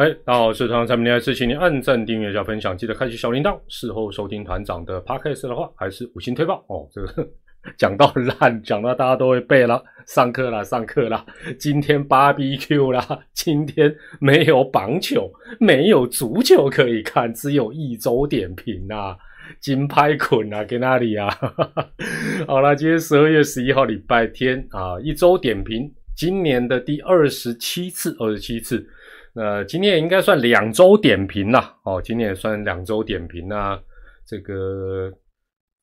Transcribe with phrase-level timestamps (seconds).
[0.00, 3.60] 哎，大家好，我是团长蔡明还，是请您按赞、订阅加分享，记得开启小铃铛。
[3.68, 6.88] 事后收听团长的 podcast 的话，还是五星推报哦。
[6.90, 7.28] 这个
[7.76, 9.84] 讲到烂，讲到大家都会背了。
[10.06, 11.26] 上课了，上课了。
[11.58, 19.14] 今天 BBQ 啦，今天没有棒球，没有足球可以看，只有一周点评啊，
[19.60, 21.28] 金拍捆啊，给哪里啊？
[22.48, 28.88] 好了，今天十二月十一号，礼拜天啊，一周点评，今年的第二十七次，二十七次。
[29.34, 33.80] 那今天也应该算两周点评了哦，今天也算两周点评那
[34.26, 35.12] 这个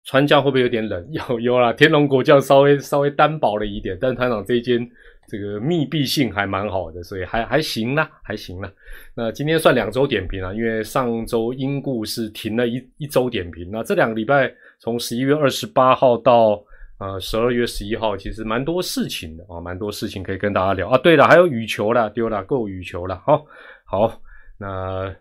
[0.05, 1.05] 川江会不会有点冷？
[1.11, 4.85] 有有啦，天龙国教稍微稍微单薄了一点，但团长这间
[5.27, 8.71] 这个密闭性还蛮好的，所以还还行啦，还行啦。
[9.15, 16.63] 那今天算两周点评啊，因为上周英故是停了一一周点评，那这两个礼拜从十一月二十八号到。
[16.97, 20.97] 啊，十二月十一号其实蛮多事情的啊，蛮多事情可以跟大家聊啊。
[20.97, 23.21] 对了，还有羽球了，丢了，够羽球了。
[23.25, 23.45] 好，
[23.85, 24.21] 好，
[24.57, 25.13] 那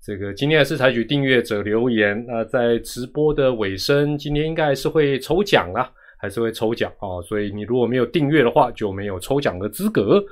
[0.00, 2.24] 这个今天还是采取订阅者留言。
[2.28, 7.20] 那在直播的尾声，今天应该是会抽奖啦，还是会抽奖啊。
[7.26, 10.24] 所以你如果没有订阅的话，就没有抽奖的资格。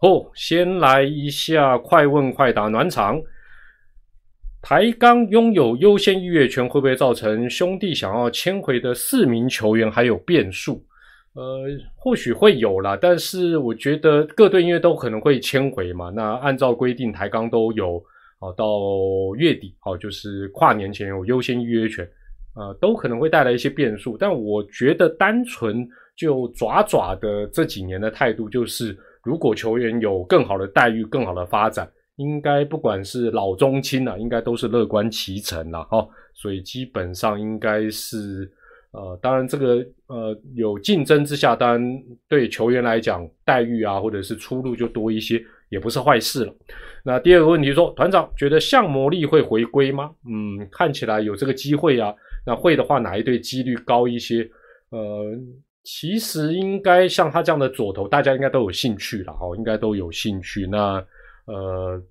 [0.00, 3.18] 哦，先来一下快问快答暖场。
[4.62, 10.84] 台钢拥有优先预约权，会不会造成兄弟想要签回的四名球员还有变数？
[11.32, 11.64] 呃，
[11.96, 16.10] 或许会有啦，但是我觉得各队因为都可能会签回嘛。
[16.10, 17.96] 那按照规定，台钢都有
[18.38, 18.66] 啊，到
[19.36, 22.06] 月底哦，就是跨年前有优先预约权，
[22.54, 24.16] 呃，都可能会带来一些变数。
[24.18, 31.88] 但我觉得单纯就爪爪的这几年的态度，就是如果球员有更好的待遇、更好的发展。
[32.20, 38.50] 应该不管是老中青啊，应该都是乐观其成了哈，所以基本上应该是
[38.92, 46.54] 呃，当然这个呃有竞争之下，当然对球员来讲待遇啊或者是出路就多一些，也不是坏事了。
[47.02, 50.10] 那第二个问题说，团长觉得向魔力会回归吗？
[50.26, 52.14] 嗯，看起来有这个机会啊。
[52.44, 54.46] 那会的话，哪一队几率高一些？
[54.90, 55.24] 呃，
[55.84, 60.66] 其实应该像他这样的左投，大家应该都有兴趣了哈，应该都有兴趣。
[60.66, 61.02] 那
[61.46, 62.02] 呃。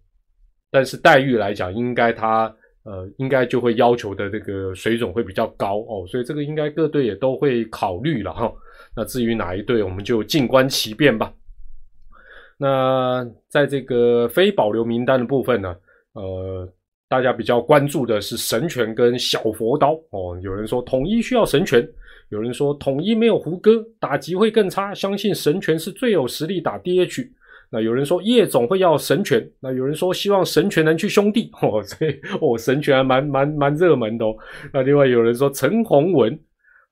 [0.72, 2.54] 但是待遇来讲，应该他
[2.84, 8.52] 呃，应该就会要求的这个水准会比较高哦，所以这个应该各队也都会考虑了哈。
[8.96, 11.32] 那至于哪一队，我们就静观其变吧。
[12.58, 15.76] 那在这个非保留名单的部分呢，
[16.14, 16.68] 呃，
[17.08, 20.40] 大家比较关注的是神拳跟小佛刀哦。
[20.42, 21.88] 有人说统一需要神拳，
[22.30, 24.94] 有人说统一没有胡歌，打击会更差。
[24.94, 27.30] 相信神拳是最有实力打 DH。
[27.72, 34.36] 那有人说叶总会要神拳，那有人说希望神拳能去兄弟 哦，所以哦神拳还蛮蛮蛮热门的哦。
[34.74, 36.34] 那另外有人说陈宏文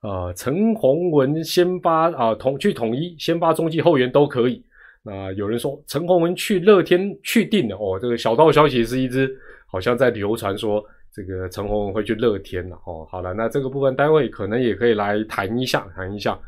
[0.02, 4.64] 啊，陈宏文先发啊统去统一先发中继后援都可以。
[5.02, 9.28] 那有人说陈宏文去乐天去定了哦，这个小道消息是一只
[9.66, 10.80] 好像在流传说
[11.12, 13.04] 这个陈宏文会去乐天了哦。
[13.10, 16.38] 好了，那这个部分待会可能也可以来谈一下谈一下。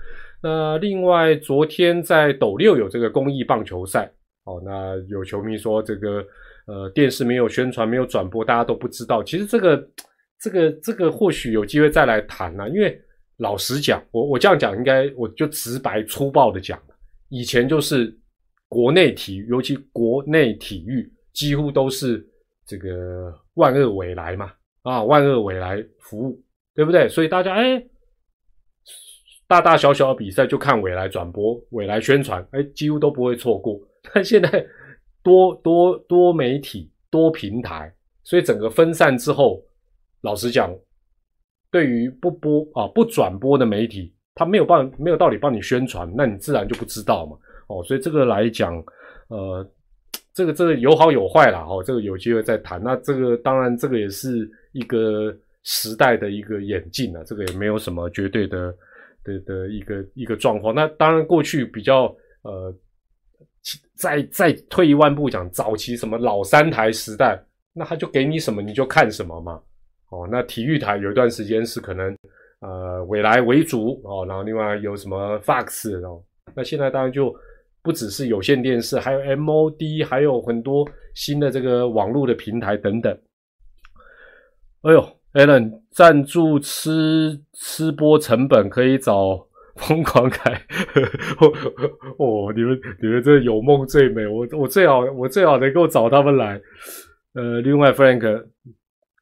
[0.41, 4.09] 那另外昨天在斗六有这个公益棒球赛。
[4.45, 6.25] 哦，那有球迷说这个
[6.67, 9.23] 呃电视没有宣传，没有转播，大家都不知道。
[9.23, 9.89] 其实这个
[10.41, 12.69] 这个这个或许有机会再来谈呢。
[12.71, 12.99] 因为
[13.37, 16.81] 老实讲，我我这样讲应该我就直白粗暴的讲
[17.29, 18.15] 以前就是
[18.69, 22.27] 国内体育，尤其国内体育几乎都是
[22.67, 24.53] 这个万恶未来嘛，
[24.83, 26.43] 啊万恶未来服务，
[26.75, 27.09] 对不对？
[27.09, 27.83] 所以大家哎
[29.47, 33.79] 大大小小的比赛就看未来转播，未来宣传，哎几乎都不会错过。
[34.03, 34.67] 但现在
[35.23, 37.95] 多多多媒体多平台，
[38.25, 39.63] 所以整个分散之后，
[40.23, 40.75] 老实讲，
[41.71, 47.37] 对于不播啊不转播的媒体，他没有办没有道理帮你宣传，那你自然就不知道嘛。
[47.69, 48.83] 哦，所以这个来讲，
[49.29, 49.71] 呃，
[50.33, 51.61] 这个这个有好有坏啦。
[51.69, 52.83] 哦，这个有机会再谈。
[52.83, 58.75] 那这个当然，这个也是一个时代的一个演进啊，这个也没有什么绝对的
[59.25, 60.75] 的的一个一个状况。
[60.75, 62.05] 那当然，过去比较
[62.43, 62.75] 呃。
[63.95, 67.39] 再再退一万步讲，早期什么老三台时代，
[67.75, 69.61] 那他就给你什么你就看什么嘛。
[70.09, 72.17] 哦，那体育台有一段时间是可能
[72.61, 76.23] 呃未来为主哦，然后另外有什么 Fox 哦，
[76.55, 77.35] 那现在当然就
[77.83, 83.17] 不只是有线电视，还有 MOD，还有很多新的这个网络的平台等等。
[84.83, 89.47] 哎呦，Allen 赞助吃吃播成本可以找。
[89.81, 90.53] 疯狂开，
[92.19, 96.61] 哦，你们你们这有梦最美，我我最好我最好能够找他们来。
[97.35, 98.45] 呃，另外 Frank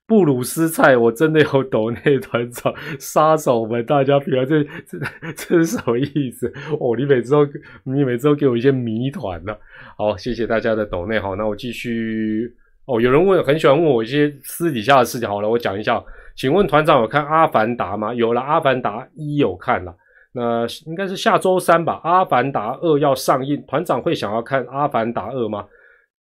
[0.07, 4.99] 布鲁斯菜，我真的有抖内团长杀手们，大家平常这这
[5.37, 6.53] 这是什么意思？
[6.81, 7.47] 哦，你每次都
[7.85, 9.57] 你每次都给我一些谜团呢。
[9.97, 12.53] 好，谢谢大家的抖内，好，那我继续
[12.87, 15.29] 哦，有人问，很喜欢问我一些私底下的事情。
[15.29, 16.03] 好了，我讲一下。
[16.35, 18.15] 请问团长有看《阿凡达》吗？
[18.15, 19.93] 有了，《阿凡达一》有看了。
[20.33, 25.67] 那应该是下周三吧，《阿凡达二》要上映，团长会想要看《阿凡达二》吗？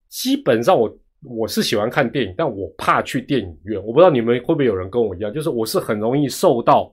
[0.08, 3.84] 基本上我我是喜欢看电影，但我怕去电影院。
[3.84, 6.92] 我不知道你们会不会有人跟我一样，就是我是很容易受到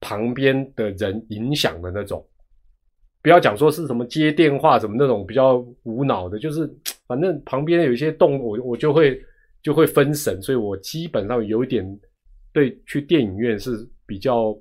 [0.00, 2.26] 旁边的人影响的那种。
[3.22, 6.68] 不要讲说是什么接电话什么那种比较无脑的，就是
[7.06, 9.20] 反正旁边有一些动，我我就会
[9.62, 11.84] 就会分神，所以我基本上有一点。
[12.52, 14.56] 对，去电影院是比较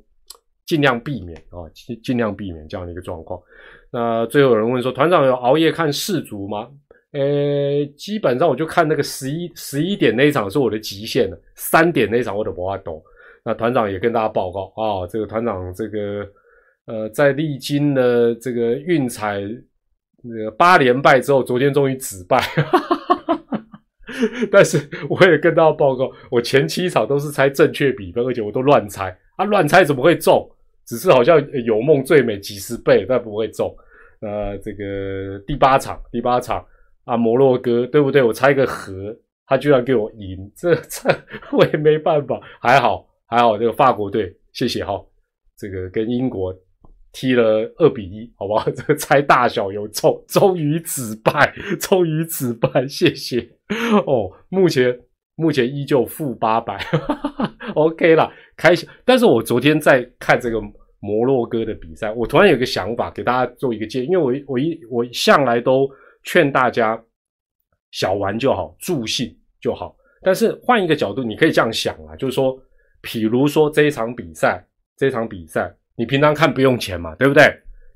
[0.66, 3.40] 尽量避免啊，尽尽量避免这样的一个状况。
[3.92, 6.70] 那最后有人问说，团长有熬夜看世足吗？
[7.12, 13.02] 呃，基本上我就看那个十一十一点那一场是我的极限了，三点那一场我都不怕懂。
[13.44, 16.28] 那团长也跟大家报告啊，这个团长这个
[16.88, 19.40] 呃，在历经了这个运彩
[20.24, 22.42] 那个八连败之后，昨天终于止败。
[24.52, 30.50] 但是我也跟大家报告，我前七场都是猜正确比分，而且我都乱猜啊，乱猜怎么会中？
[30.86, 33.76] 只是好像有梦最美几十倍，但不会中。
[34.22, 36.66] 呃，这个第八场，第八场
[37.04, 38.24] 啊，摩洛哥对不对？
[38.24, 39.16] 我猜个和，
[39.46, 41.10] 他居然给我赢，这这
[41.52, 42.40] 我也没办法。
[42.60, 45.04] 还好还好，这个法国队，谢谢哈，
[45.58, 46.56] 这个跟英国。
[47.18, 48.70] 踢了二比一，好不好？
[48.72, 53.40] 这个猜大小有中，终于止败，终于止败，谢谢
[54.06, 54.30] 哦。
[54.50, 55.00] 目前
[55.38, 56.78] 目前依旧负八百
[57.76, 58.90] ，OK 了，开心。
[59.04, 60.60] 但是我昨天在看这个
[61.00, 65.90] 摩洛哥的比赛，我突然有个想法，给大家做一个建议，因为我我一我向来都
[66.24, 67.00] 劝大家
[67.92, 69.96] 小玩就好，助兴就好。
[70.22, 72.58] 但是换一个角度，你可以这样想啊，就是说，
[73.04, 74.66] 譬如说这一场比赛，
[74.98, 75.72] 这场比赛。
[75.98, 77.44] 你平常看不用钱嘛，对不对？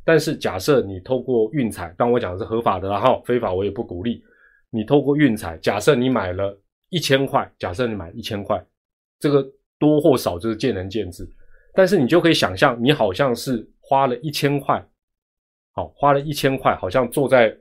[0.05, 4.23] 但是假设你透过运彩，当我讲的是合法的，然后非法我也不鼓励。
[4.69, 8.63] 你透过运彩，假设你买了一千块，假设你买一千块，
[9.19, 9.45] 这个
[9.79, 11.27] 多或少就是见仁见智。
[11.73, 14.83] 但是你就可以想象，你好像是花了一千块，
[15.73, 17.55] 好，花了一千块，好像坐在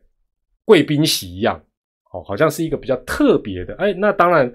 [0.65, 1.63] 贵宾席一样，
[2.11, 3.75] 好，好像是一个比较特别的。
[3.77, 4.53] 哎，那当然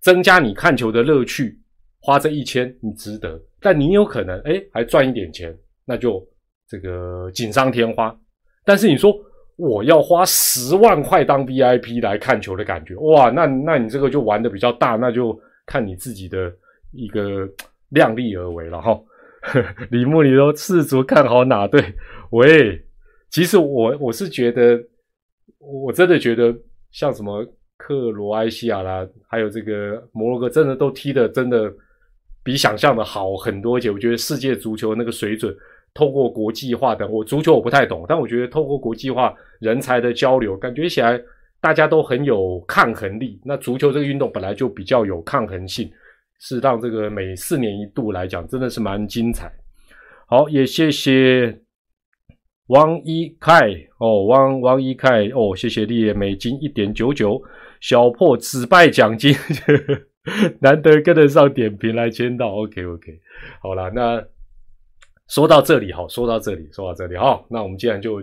[0.00, 1.58] 增加你看球的乐趣，
[2.00, 3.40] 花这一千你值得。
[3.60, 6.24] 但你有可能哎，还赚一点钱，那就
[6.68, 8.16] 这个锦上添花。
[8.64, 9.12] 但是你说
[9.56, 16.52] 我要花十万块当 VIP 来看球的感觉，哇，那那你这个就玩的比较大，那就看你自己的
[16.92, 17.48] 一个
[17.88, 18.98] 量力而为了哈。
[19.90, 21.82] 李牧，你都赤足看好哪队？
[22.30, 22.82] 喂，
[23.30, 24.80] 其实我我是觉得，
[25.58, 26.54] 我真的觉得
[26.90, 27.44] 像什么
[27.76, 31.72] 克罗埃西亚啦，还有这个摩洛哥，真的都踢的真的。
[32.44, 35.56] 比想象的好很多，而且我觉得世界足球那个水准，
[35.94, 41.22] 透过国际化的，我足球我不太懂，但我觉得透过国际化人才的交流，感觉起来
[41.60, 43.40] 大家都很有抗衡力。
[43.44, 45.88] 那足球这个运动本来就比较有抗衡性，
[46.42, 49.50] 是让这个每四年一度来讲，真的是蛮精彩。
[50.26, 51.56] 好，也谢谢
[52.66, 57.40] 汪一凯哦，汪汪一凯哦，谢谢你，美金一点九九，
[57.80, 59.32] 小破只败奖金。
[60.60, 63.20] 难得跟得上点评来签到，OK OK，
[63.60, 64.24] 好了，那
[65.28, 68.20] 说到这里哈，说到这里，说到这里哈，那我们既然就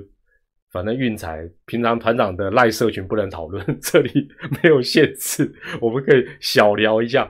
[0.71, 4.27] 反正运彩平常团长的赖社群不能讨论， 这里
[4.61, 5.49] 没有限制，
[5.81, 7.29] 我们可以小聊一下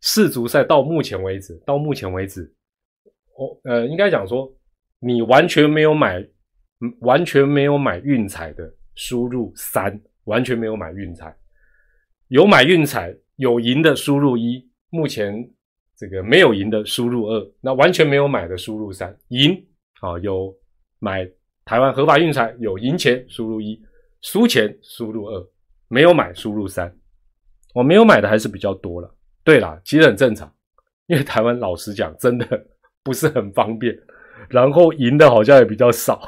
[0.00, 0.62] 世足赛。
[0.64, 2.52] 到目前为止，到目前为止，
[3.36, 4.52] 我呃应该讲说，
[4.98, 6.26] 你完全没有买，
[7.00, 11.34] 完全没有买运彩的，输入三，完全没有买运彩，
[12.28, 13.16] 有买运彩。
[13.36, 15.32] 有赢的输入一，目前
[15.96, 19.52] 这个没有赢的输入二，那完全没有买的输入三，赢
[20.02, 20.54] 啊有
[20.98, 21.26] 买
[21.64, 23.82] 台湾合法运彩有赢钱输入一，
[24.20, 25.48] 输钱输入二，
[25.88, 26.94] 没有买输入三，
[27.72, 29.16] 我没有买的还是比较多了。
[29.44, 30.52] 对啦，其实很正常，
[31.06, 32.66] 因为台湾老实讲真的
[33.02, 33.98] 不是很方便，
[34.48, 36.20] 然后赢的好像也比较少，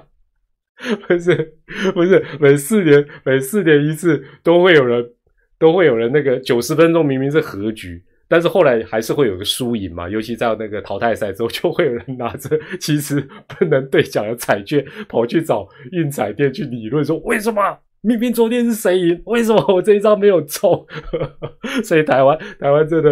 [1.06, 1.54] 不是
[1.94, 5.12] 不是每四年每四年一次都会有人。
[5.60, 10.08] 都会有人那个九十分钟明明是和局，但是后来还是会有个输赢嘛。
[10.08, 20.86] 尤其在那个淘汰赛之后，就会有人拿着其实不能兑奖的彩券跑去找运彩店去理论，说为什么明明昨天是谁赢， 为什么我这一招没有中？
[21.84, 23.10] 所以台湾台湾真的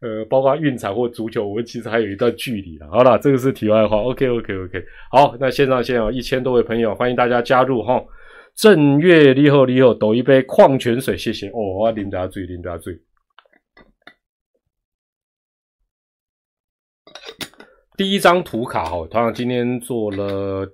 [0.00, 2.88] 呃，包括运彩或足球，我们其实还有一段距离了。
[2.88, 3.96] 好了，这个是题外话。
[3.98, 8.00] OK OK OK，好，那线上线有一千多位朋友，欢迎大家加入哈。
[8.54, 11.58] 正月你好，你好，倒一杯矿泉水，谢谢哦。
[11.80, 13.00] 我啉大水，啉大水。
[17.96, 20.64] 第一张图卡哈，团长今天做了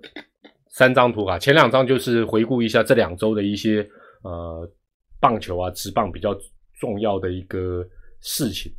[0.74, 3.88] 三张图卡，前两张就是回顾一下这两周的一些
[4.24, 4.68] 呃
[5.20, 6.36] 棒球啊、职棒比较
[6.80, 7.86] 重要的一个
[8.20, 8.72] 事情。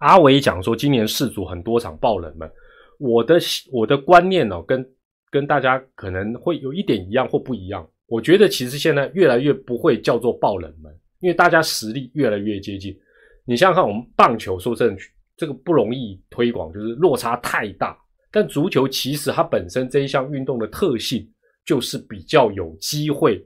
[0.00, 2.50] 阿伟讲说，今年世足很多场爆冷门，
[2.98, 3.38] 我的
[3.70, 4.84] 我的观念哦，跟
[5.30, 7.88] 跟大家可能会有一点一样或不一样。
[8.06, 12.92] 我觉得其实现在越来越不会叫做爆冷门，因为大家实力越来越接近。
[13.44, 15.00] 你想想看，我们棒球说真的，
[15.36, 17.96] 这个不容易推广，就是落差太大。
[18.32, 21.28] 但足球其实它本身这一项运动的特性，
[21.64, 23.36] 就是比较有机会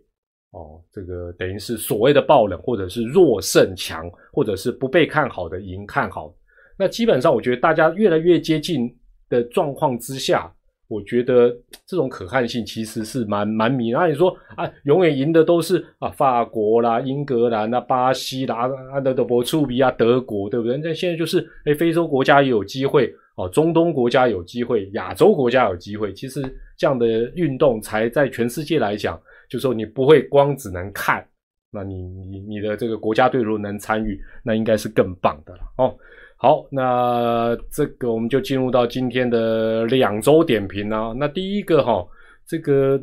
[0.52, 6.32] 哦，这个等于是所谓的爆冷，或者是弱胜强，或者是不被看好的赢看好。
[6.78, 8.88] 那基本上，我觉得大家越来越接近
[9.28, 10.50] 的状况之下。
[10.88, 11.48] 我觉得
[11.84, 13.90] 这种可看性其实是蛮蛮迷。
[13.90, 20.76] 那你说啊，永远赢的都是啊法国啦、英格兰啊、巴西啦、安德德伯出比啊、德国，对不对？
[20.76, 26.12] 那现在就是哎，非洲国家也有机会哦，中东国家有机会，亚洲国家有机会。
[26.14, 26.42] 其实
[26.76, 31.26] 这样的运动才在全世界来讲，就说你不会光只能看，
[31.70, 35.94] 那你你你的这个国家队如果能参与，那应该是更棒的了哦。
[36.38, 41.14] 好，那这个我们就进入到今天的两周点评啊。
[41.16, 42.06] 那第一个哈，
[42.46, 42.98] 这个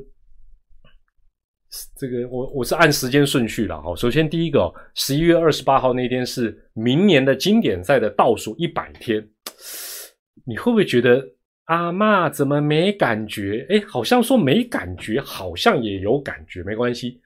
[1.97, 3.95] 这个我我是按时间顺序了哈。
[3.95, 9.27] 首先第一个，十一月二十八号那天是明年的经典赛的倒数一百天，
[10.45, 11.25] 你会不会觉得
[11.65, 13.65] 阿妈怎么没感觉？
[13.69, 17.19] 哎，好像说没感觉，好像也有感觉，没关系。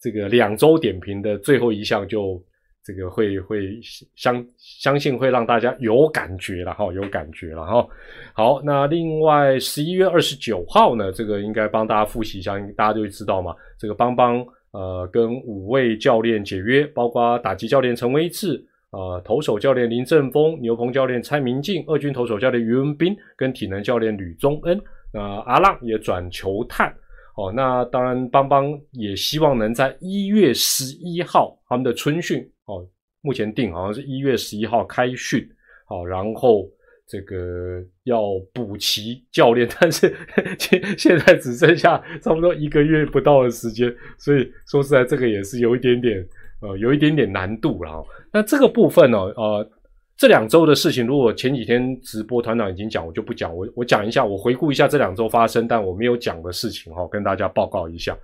[0.00, 2.42] 这个两周点评的最后一项就。
[2.86, 3.80] 这个会会
[4.14, 7.88] 相相信会让大家有感觉了哈，有感觉了哈。
[8.34, 13.54] 好，那另外十一月二十九号呢，这个应该帮大家复习一下，大家就会知道嘛。
[13.78, 18.62] 这个邦邦呃跟五位教练解约，包括打击教练陈威志，
[18.94, 24.80] 呃投手教练林正峰，牛棚教练蔡明进，二军投手教练于文斌，跟体能教练吕宗恩，
[25.12, 26.94] 那阿浪也转球探。
[27.36, 32.86] 哦，那当然，邦邦也希望能在一月十一号他们的春训哦，
[33.22, 35.44] 目前定好像是一月十一号开训，
[35.84, 36.64] 好，然后
[37.08, 38.20] 这个要
[38.52, 40.14] 补齐教练， 但是
[40.60, 46.24] 现现在只剩下差不多一个月不到的时间，所以说实在这个也是有一点点
[46.64, 48.04] 呃，有一点点难度了。
[48.32, 49.70] 那这个部分呢，呃。
[50.16, 53.52] 这两周的事情，如果前几天直播团长已经讲，我就不讲。
[53.52, 58.16] 我我讲一下，我回顾一下这两周发生但我没有讲的事情哈，跟大家报告一下。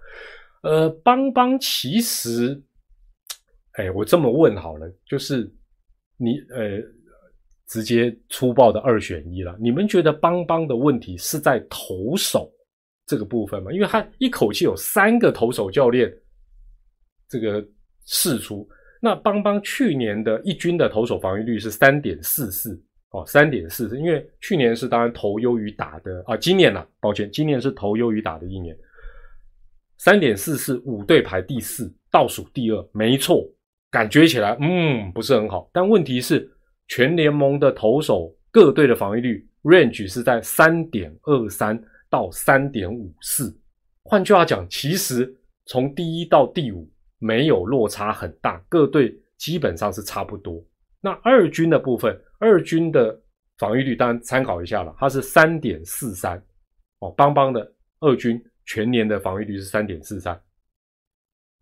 [0.63, 2.63] 呃，邦邦其实，
[3.73, 5.53] 哎，我这么问好了，就是
[6.17, 6.81] 你呃，
[7.67, 9.57] 直接粗暴的二选一了。
[9.61, 12.49] 你们觉得邦邦的问题是在投手
[13.05, 13.73] 这个部分吗？
[13.73, 16.09] 因为他一口气有三个投手教练，
[17.29, 17.67] 这个
[18.05, 18.69] 四出。
[19.03, 22.79] 那邦邦去年的一军的投手防御率是三点四四
[23.13, 28.77] 哦，三点四四，因为去年是当然投优于打的啊，今年呢，抱歉，今年是投优于打的一年，
[29.97, 33.43] 三点四四，五队排第四，倒数第二，没错，
[33.91, 36.47] 感觉起来嗯不是很好，但问题是
[36.87, 43.59] 全联盟的投手各队的防御率 range 是在三点二三到三点五四，
[44.05, 46.87] 换句话讲，其实从第一到第五。
[47.21, 50.61] 没有落差很大，各队基本上是差不多。
[51.03, 53.17] 那二军的部分，二军的
[53.59, 56.43] 防御率当然参考一下了，它是三点四三
[57.01, 60.41] 哦，邦邦的二军全年的防御率是三点四三，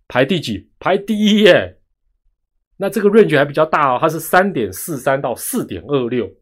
[0.06, 0.70] 排第几？
[0.78, 1.76] 排第一耶。
[2.76, 6.32] 那这个 range 还比较大哦，它是三点四三到四点二六，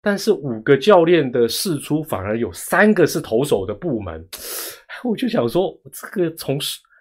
[0.00, 4.26] 但是五个教练的试出反而有三个是投手的部门，
[5.04, 6.58] 我就想说这个从。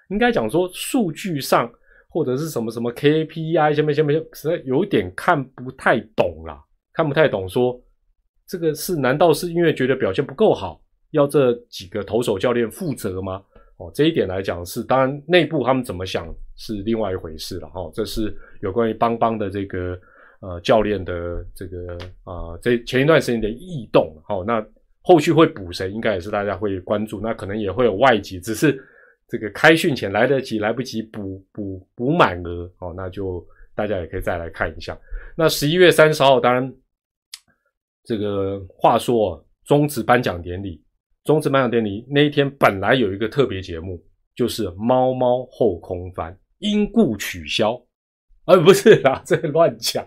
[0.09, 1.69] 应该讲说数据上
[2.09, 7.79] 或者是什么什么 KPI 下面下面实在有点看不太懂啦，看不太懂说
[8.47, 10.79] 这个是难道是因为觉得表现不够好，
[11.11, 13.43] 要这几个投手教练负责吗？
[13.75, 17.91] 哦，这一点来讲是当然内部他们怎么想是另外一回事了哈。
[17.93, 19.99] 这是有关于邦邦的这个
[20.39, 24.15] 呃教练的这个啊这前一段时间的异动。
[24.25, 24.65] 好，那
[25.01, 27.19] 后续会补谁，应该也是大家会关注。
[27.19, 28.81] 那可能也会有外籍，只是。
[29.27, 34.97] 这个开训前来得及来不及补补补满额哦，那就大家也可以再来看一下。
[35.35, 36.73] 那十一月三十号，当然
[38.05, 40.81] 这个话说中职颁奖典礼，
[41.25, 44.01] 中职颁奖典礼那一天本来有一个特别节目，
[44.33, 47.73] 就是猫猫后空翻，因故取消。
[48.45, 50.05] 啊，不是啦，这乱讲，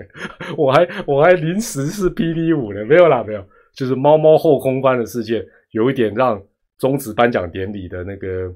[0.56, 6.42] 我还我还临时是霹雳舞的，没有啦，没有，就是猫猫后空翻的事件，有一点让
[6.78, 8.50] 中职颁奖典礼的那个。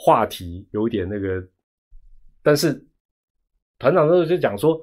[0.00, 1.44] 话题有点那个，
[2.42, 2.72] 但是
[3.78, 4.80] 团长那时候就讲说，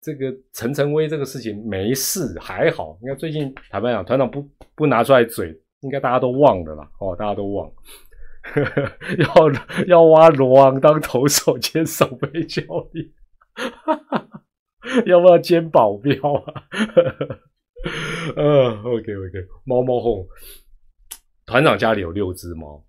[0.00, 2.98] 这个陈晨威这个事情没事还好。
[3.00, 4.42] 你看最近坦白讲，团长不
[4.74, 6.90] 不拿出来嘴，应该大家都忘了啦。
[6.98, 7.72] 哦，大家都忘。
[9.18, 12.60] 要要挖罗昂当投手兼守备教
[12.92, 13.08] 练，
[15.06, 16.64] 要不要兼保镖啊？
[18.34, 20.26] 呃，OK OK，猫猫哄
[21.46, 22.84] 团长家里有六只猫，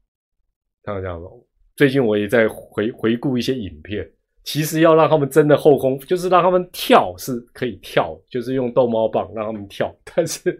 [0.83, 1.45] 他这样说。
[1.75, 4.07] 最近我也在回回顾一些影片，
[4.43, 10.59] 其实要让他们真的后空，就是让他们跳是可以跳，就是用逗猫棒让他们跳，但是。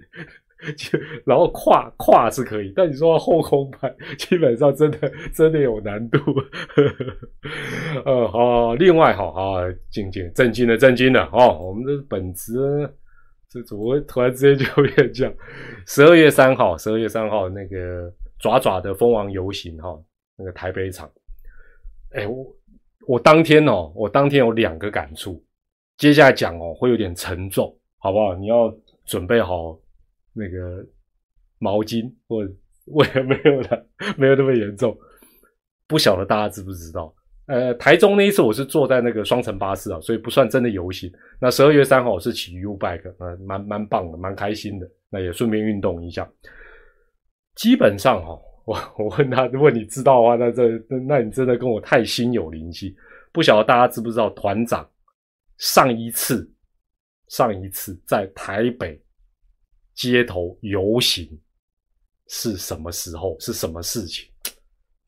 [0.78, 6.18] 就然后跨跨是可以，但你说后空翻，基本上真的真的有难度。
[8.06, 9.56] 呃，好，另外好好
[9.92, 12.54] 静静震惊的震惊的哦，我们的本职
[13.50, 15.34] 这怎么突然之间就变这样？
[15.86, 20.00] 十二月三号，十二月三号那个爪爪的蜂王游行哈，
[20.38, 21.12] 那个台北场，
[22.12, 22.56] 哎，我
[23.08, 25.44] 我当天哦，我当天有两个感触，
[25.98, 28.36] 接下来讲哦会有点沉重，好不好？
[28.36, 28.74] 你要
[29.06, 29.80] 准备好。
[30.36, 30.84] 那个
[31.60, 32.44] 毛巾，我
[32.88, 33.86] 我也没有的，
[34.18, 34.98] 没有那么严重。
[35.86, 37.14] 不晓得大家知不知道？
[37.46, 41.14] 呃，台中那一次我是坐在那个双层巴士啊，所以不算真的游行。
[41.40, 44.90] 那十二月三号我是骑 U bike，啊，蛮蛮棒的，蛮开心的。
[45.12, 46.28] 那也顺便运动一下。
[47.54, 50.70] 基本上哈，我 我问他，如果你知道的话，那这
[51.08, 52.96] 那你真的跟我太心有灵犀。
[53.32, 54.90] 不晓得大家知不知道，团长
[55.58, 56.50] 上一次
[57.30, 59.00] 上一次在台北。
[59.96, 61.30] 街头游行
[62.28, 63.40] 是什么时候？
[63.40, 64.28] 是什么事情？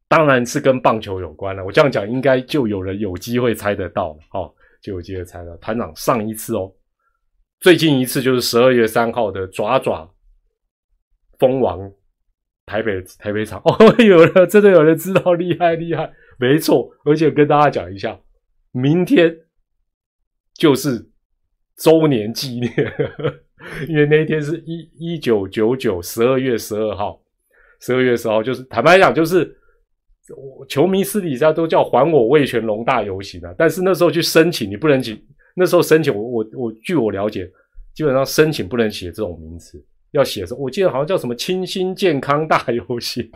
[0.07, 1.65] 当然是跟棒球有关了。
[1.65, 4.19] 我这样讲，应该就有人有机会猜得到了。
[4.33, 5.57] 哦，就有机会猜到。
[5.57, 6.71] 团长上一次哦，
[7.61, 10.07] 最近一次就是十二月三号的爪爪
[11.39, 11.91] 蜂王
[12.65, 13.61] 台北台北场。
[13.65, 16.89] 哦， 有人真的有人知道，厉害厉害，没错。
[17.05, 18.19] 而且跟大家讲一下，
[18.71, 19.35] 明天
[20.55, 21.09] 就是
[21.77, 22.71] 周年纪念。
[23.87, 27.19] 因为那一天是一一九九九十二月十二号，
[27.79, 29.55] 十二月十号就是坦白讲，就是
[30.67, 33.55] 球迷私底下都叫还我魏全龙大游行啊。
[33.57, 35.19] 但是那时候去申请，你不能请。
[35.55, 37.49] 那时候申请，我我我据我了解，
[37.95, 39.83] 基本上申请不能写这种名字，
[40.15, 43.29] 要写什我记得好像叫什么清新健康大游行。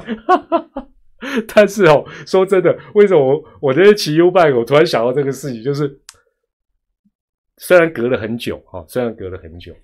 [1.53, 5.99] 但是哦，说真的，为什么我我这些骑 UBIK，我突然想到这个事情，就是
[7.57, 9.75] 虽然隔了很久啊，虽然隔了很久。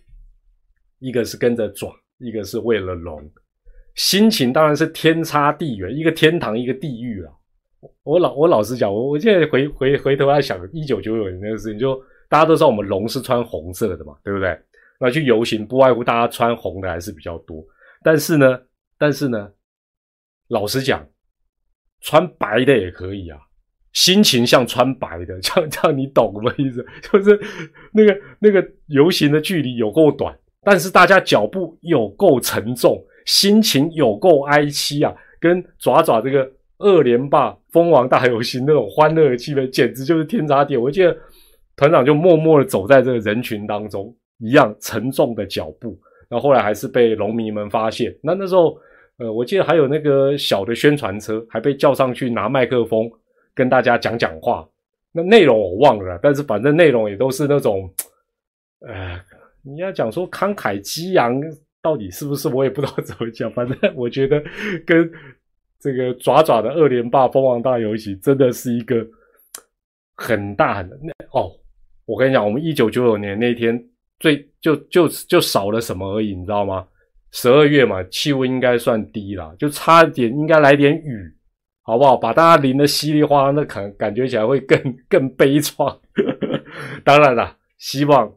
[0.99, 3.21] 一个是跟着爪，一个是为了龙，
[3.95, 7.31] 心情当然是天差地远，一个天堂，一个地狱啊！
[8.03, 14.57] 我老我老实讲，我我现在回回回头来想，一九九九年那个事情，就大家都知道我们龙是穿红色的嘛，对不对？
[14.99, 17.63] 那去游行不外乎大家穿红的还是比较多，
[18.03, 18.59] 但是呢，
[18.97, 19.51] 但是呢，
[20.47, 21.05] 老实讲，
[22.01, 23.37] 穿白的也可以啊，
[23.93, 26.53] 心情像穿白的，这样这样你懂吗？
[26.57, 27.39] 意思就是
[27.93, 30.37] 那个那个游行的距离有够短。
[30.67, 35.13] 但是大家脚步有够沉重，心情有够哀戚啊！
[35.39, 40.75] 跟爪爪这个二连霸蜂王大游行那种欢乐的气氛，简直就是天差地。
[40.75, 41.15] 我记得
[41.75, 45.97] 团长就默默的走在这个人群当中，一样沉重的脚步。
[46.27, 48.15] 然后来还是被农民们发现。
[48.21, 48.77] 那那时候，
[49.17, 53.09] 呃，我记得还有那个小的宣传车，还被叫上去拿麦克风
[53.53, 54.67] 跟大家讲讲话。
[55.11, 57.89] 那内容我忘了，但是反正内容也都是那种，
[58.81, 59.19] 呃。
[59.67, 61.41] 你要讲说慷慨激昂，
[61.81, 62.47] 到底是不是？
[62.49, 63.51] 我也不知道怎么讲。
[63.51, 64.39] 反正我觉得
[64.85, 65.11] 跟
[65.79, 69.03] 这个爪爪的二连霸蜂王大游行真的是一个
[70.15, 71.51] 很大很那哦。
[72.05, 73.75] 我跟你讲，我们一九九九年那天
[74.19, 76.85] 最就就就少了什么而已，你知道吗？
[77.31, 81.33] 十二月嘛，气温应该算低了，就差点应该来点雨，
[81.83, 82.15] 好不好？
[82.15, 84.77] 把大家淋得稀里哗啦，那感感觉起来会更
[85.09, 85.99] 更悲怆。
[87.03, 88.33] 当然了，希望。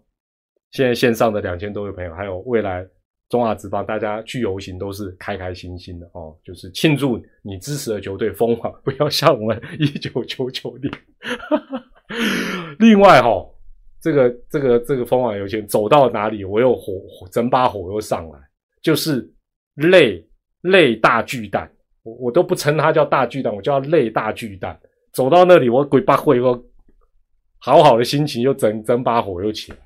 [0.70, 2.86] 现在线上的两千多位朋友，还有未来
[3.30, 10.92] 中华职棒，大家去游行都是开开心心的哦，就是庆祝你支持的球队疯狂，不要像我们一九九九年。
[12.78, 13.47] 另外哈，
[14.08, 18.38] 这个这个这个疯狂游行走到哪里，我又火火整把火又上来，
[18.80, 19.30] 就是
[19.74, 20.26] 泪
[20.62, 21.70] 泪大巨蛋，
[22.02, 24.78] 我我都不称它叫大巨蛋，我叫泪大巨蛋。
[25.12, 26.54] 走到那里，我鬼把火又
[27.58, 29.78] 好好的心情又整整把火又起来。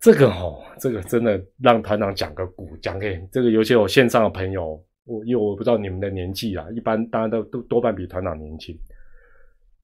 [0.00, 8.78] 这个哦，这个真的让团长讲个古，讲给这个尤其我线上的朋友，我因为我不知道你们的年纪啊，一般当然都都多半比团长年轻。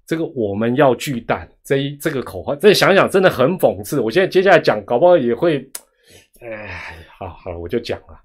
[0.08, 4.00] 这个我们要巨蛋这一这个口号，这想想真的很讽刺。
[4.00, 5.58] 我现在接下来讲，搞不好也会，
[6.40, 8.18] 哎，好好了，我就讲了。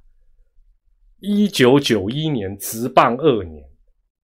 [1.20, 3.64] 一九九一年直棒二年，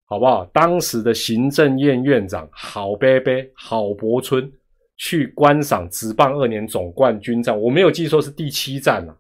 [0.05, 0.45] 好不好？
[0.53, 4.53] 当时的行政院院长郝伯伯郝柏村。
[4.99, 9.15] 去观赏职棒二年总冠军战，我没有记错是第七站啊。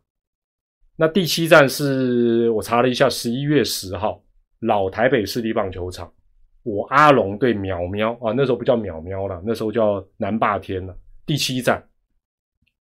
[0.96, 4.24] 那第七站是我查了一下，十一月十号，
[4.60, 6.10] 老台北市立棒球场，
[6.66, 10.98] 我阿龙对苗苗啊，那时候不叫苗苗了，那时候叫南霸天了。
[11.24, 11.88] 第七站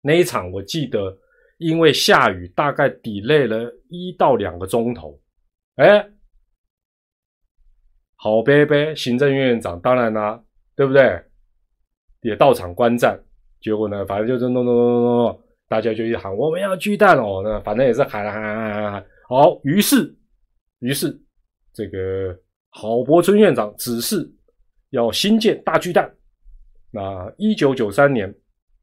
[0.02, 1.16] 那一场，我记得
[1.60, 5.22] 因为下雨，大概 delay 了一到两个钟头。
[5.76, 6.04] 哎，
[8.16, 10.44] 好贝贝，行政院院长，当然啦，
[10.76, 11.24] 对不对？
[12.22, 13.24] 也到场观战。
[13.62, 19.06] 结果呢，反正就是弄弄弄弄弄，大家就一喊我们要巨蛋哦，那反正也是喊喊喊喊喊。
[19.30, 20.16] 好，于是
[20.80, 21.16] 于是
[21.72, 22.36] 这个
[22.78, 24.30] 郝柏村院长指示
[24.90, 26.14] 要新建大巨蛋。
[26.92, 28.30] 那一九九三年，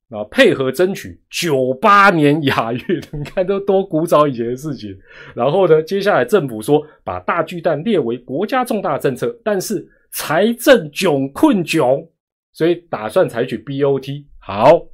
[0.08, 4.98] 啊，配合争取九八年亚运，你看都多古早以前的事情。
[5.34, 12.08] 然后呢，接下来政府说把大巨蛋列为国家重大政策，但是财政窘困窘，
[12.54, 14.24] 所以打算采取 BOT。
[14.38, 14.86] 好，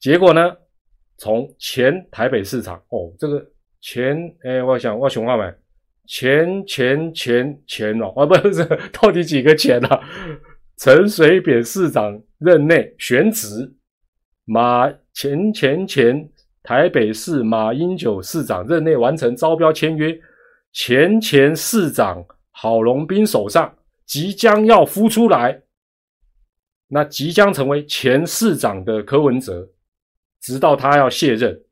[0.00, 0.56] 结果呢，
[1.18, 3.46] 从前台北市场哦，这个
[3.82, 5.44] 前哎，我想我熊话没，
[6.06, 10.00] 钱钱钱钱哦， 啊不是，到底几个钱啊？
[10.76, 13.74] 陈水扁市长任内选址，
[14.44, 16.28] 马前前前
[16.62, 20.18] 台北市马英九市长任内完成招标签约，
[20.72, 25.62] 前前市长郝龙斌手上即将要孵出来，
[26.88, 29.70] 那即将成为前市长的柯文哲，
[30.40, 31.62] 直到他要卸任，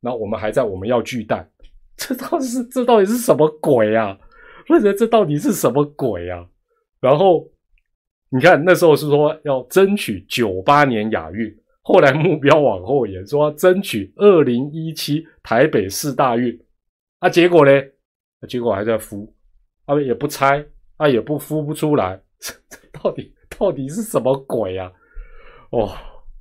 [0.00, 1.50] 那我们还在我们要巨蛋，
[1.96, 4.18] 这到底是这到底是什么鬼啊？
[4.68, 6.46] 或者这到底是什么鬼啊？
[7.00, 7.48] 然后
[8.30, 16.58] 你看，那时候是说要争取九八年亚运，后来目标往后延，说要争取二零一七台北市大运。
[17.18, 17.70] 啊，结果呢？
[18.48, 19.26] 结果还在孵，
[19.86, 20.62] 啊也不拆，
[20.98, 22.52] 啊也不孵不出来，这
[22.92, 24.92] 到底到底是什么鬼啊？
[25.70, 25.90] 哦，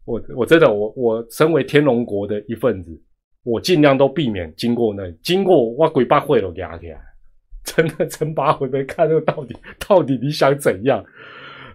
[0.03, 3.01] 我我真的我我身为天龙国的一份子，
[3.43, 6.99] 我尽量都避免经过那，经过我鬼八会都压起来。
[7.63, 11.01] 真的真八回没看，这个到底到底你想怎样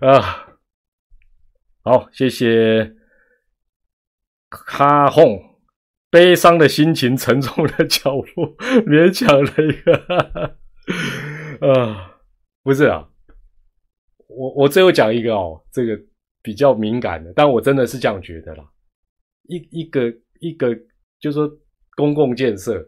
[0.01, 0.47] 啊？
[1.83, 2.95] 好，谢谢
[4.51, 5.41] 卡哄，
[6.11, 8.55] 悲伤的心情，沉重的脚步，
[8.85, 9.97] 勉强了一个
[11.73, 12.21] 啊，
[12.63, 13.09] 不是啊，
[14.27, 15.99] 我我最后讲一个哦，这个
[16.43, 18.65] 比较敏感的，但我真的是这样觉得啦，
[19.45, 20.79] 一一个一个，
[21.21, 21.51] 就说
[21.97, 22.83] 公共建设。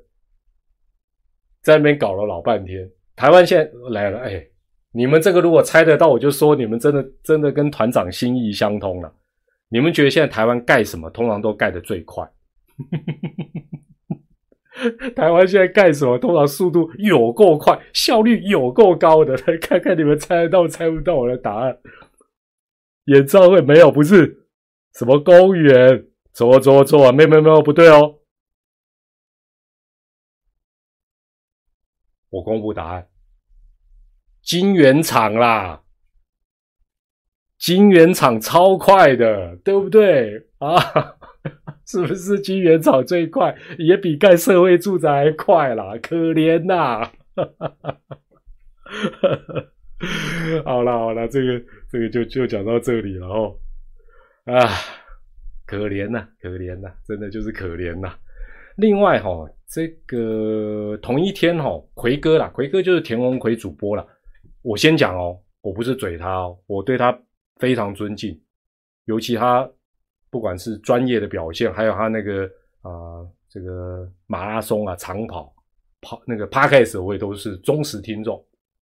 [1.62, 4.42] 在那边搞了老半天，台湾现在来了，哎，
[4.92, 9.12] 你们这个如果猜得到，我就说你们真的真的跟团长心意相通了。
[9.68, 12.26] 你们觉得现在台湾盖什么，通常都盖得最快？
[15.14, 19.36] 台湾现在盖什么，通常速度有够快，效率有够高的。
[19.46, 21.76] 来 看看你们猜得到猜不到我的答案？
[23.04, 24.46] 演唱会没有，不是
[24.94, 26.06] 什么公园？
[26.32, 28.19] 错错错，没没没有，不对哦。
[32.30, 33.06] 我公布答案，
[34.42, 35.82] 金圆厂啦，
[37.58, 40.76] 金圆厂超快的，对不对啊？
[41.86, 45.94] 是不是金圆厂最快，也比盖社会住宅还快啦？
[46.02, 47.10] 可怜呐！
[50.64, 53.56] 好了好了，这个这个就就讲到这里了哦。
[54.44, 54.68] 啊，
[55.66, 58.14] 可怜呐，可怜呐，真的就是可怜呐。
[58.76, 59.30] 另外哈，
[59.68, 64.06] 这个同一天哈，奎哥啦，奎哥就是田文奎主播啦。
[64.62, 67.16] 我先讲哦，我不是嘴他哦，我对他
[67.56, 68.40] 非常尊敬，
[69.04, 69.68] 尤其他
[70.30, 72.44] 不管是专业的表现，还有他那个
[72.82, 75.52] 啊，这个马拉松啊，长跑
[76.00, 78.42] 跑那个 parkas 我也都是忠实听众。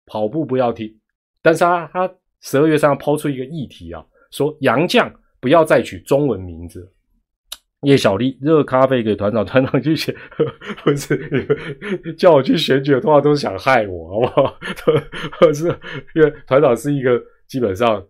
[0.07, 0.95] 跑步不要听，
[1.41, 6.93] 但是他他十二月三号抛出一个议题啊，说杨绛不要再取中文名字。
[7.85, 10.15] 叶小丽热咖啡给团长，团长去选，
[10.83, 14.59] 不是叫我去选举，通常都是想害我，好不好？
[15.41, 15.69] 不是
[16.15, 18.05] 因为团长是一个基本上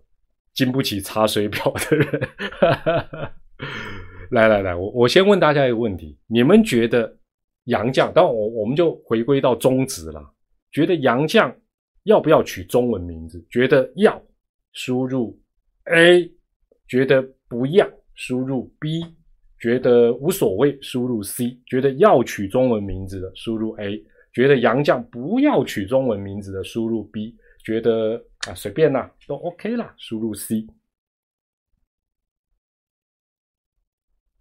[0.53, 2.29] 经不起查水表的人。
[4.31, 7.19] 来来来，我我先问大家一个问题：你们觉得
[7.65, 8.13] 杨绛？
[8.13, 10.23] 当，我我们就回归到宗旨了。
[10.73, 11.55] 觉得杨绛
[12.05, 13.45] 要不要取中文名字？
[13.51, 14.21] 觉得要，
[14.73, 15.41] 输入
[15.85, 16.29] A；
[16.89, 19.05] 觉得不要，输入 B。
[19.65, 23.99] 觉得无所谓，输入 C；觉得要取中文名字的，输入 A；
[24.31, 30.67] 觉得杨绛不要取中文名字的，输入 B；觉得啊随便啦，都 OK 啦，输入 C。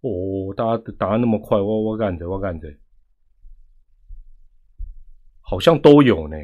[0.02, 2.76] 哦，大家的答案那么快，我我感觉我感觉
[5.40, 6.36] 好像都有呢，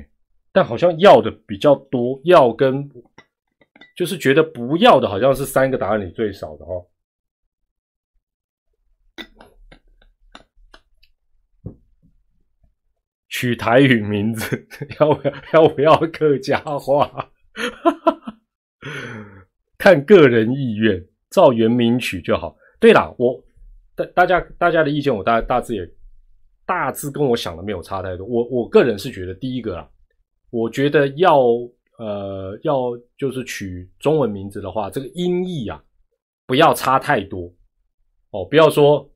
[0.53, 2.91] 但好像要的比较多，要跟
[3.95, 6.87] 就是觉得不要的，好像是三个答案里最少的哦。
[13.41, 14.67] 取台语名字，
[15.01, 17.31] 要不要要不要客家话？
[19.79, 22.55] 看个人意愿，照原名取就好。
[22.79, 23.43] 对了，我
[23.95, 25.91] 大大家大家的意见，我大大致也
[26.67, 28.27] 大致跟我想的没有差太多。
[28.27, 29.89] 我我个人是觉得，第一个啊，
[30.51, 31.41] 我觉得要
[31.97, 35.83] 呃要就是取中文名字的话，这个音译啊
[36.47, 37.51] 不要差太多
[38.33, 39.11] 哦，不要说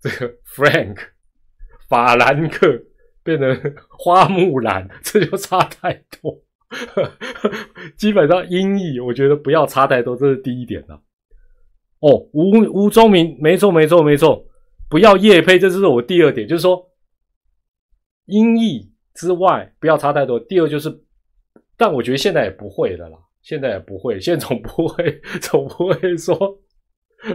[0.00, 0.96] 这个 Frank
[1.86, 2.82] 法兰克。
[3.28, 6.42] 变成 花木兰， 这就差太多。
[7.98, 11.02] 基本上音译，我觉得不要差太多，这是第一点了。
[12.00, 14.46] 哦，吴吴宗明，没错没错没错，
[14.88, 16.90] 不要叶配，这是我第二点，就是说
[18.24, 20.40] 音译之外不要差太多。
[20.40, 20.88] 第二就是，
[21.76, 26.58] 但我觉得现在也不会的啦，现在也不会，现在总不会 总不会说。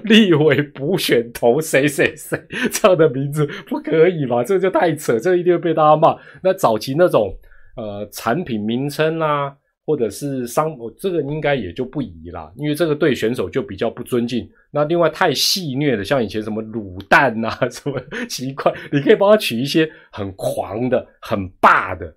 [0.06, 2.42] 立委补选投谁谁谁
[2.72, 4.44] 这样的名字不可以吧？
[4.44, 6.18] 这就太扯，这一定会被大家骂。
[6.42, 7.38] 那早期那种
[7.76, 9.54] 呃产品名称啊，
[9.86, 14.50] 或者是商，这个应该也就不宜啦，因为这个对选手就比较不尊敬。
[14.72, 22.16] 那另外太戏虐的，像以前什么卤蛋呐，什么奇怪，你可以帮他取一些很狂的、很霸的，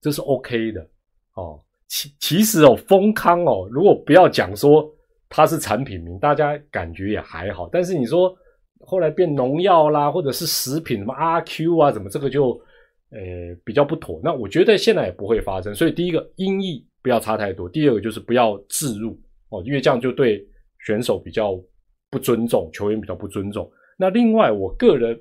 [0.00, 0.80] 这是 OK 的
[1.34, 1.60] 哦。
[1.88, 4.90] 其其实哦，丰康哦，如果不要讲说。
[5.34, 7.66] 它是产品名，大家感觉也还好。
[7.72, 8.36] 但是你说
[8.80, 12.50] 后来变农药啦，或者是食品什么阿 Q 啊，怎么这个就
[13.08, 13.18] 呃
[13.64, 14.20] 比较不妥。
[14.22, 15.74] 那我觉得现在也不会发生。
[15.74, 19.18] 所以第一个音译不要差太多，第二个就是不要置入
[19.48, 20.46] 哦，因为这样就对
[20.84, 21.58] 选手比较
[22.10, 23.72] 不尊重，球员比较不尊重。
[23.96, 25.18] 那另外我个人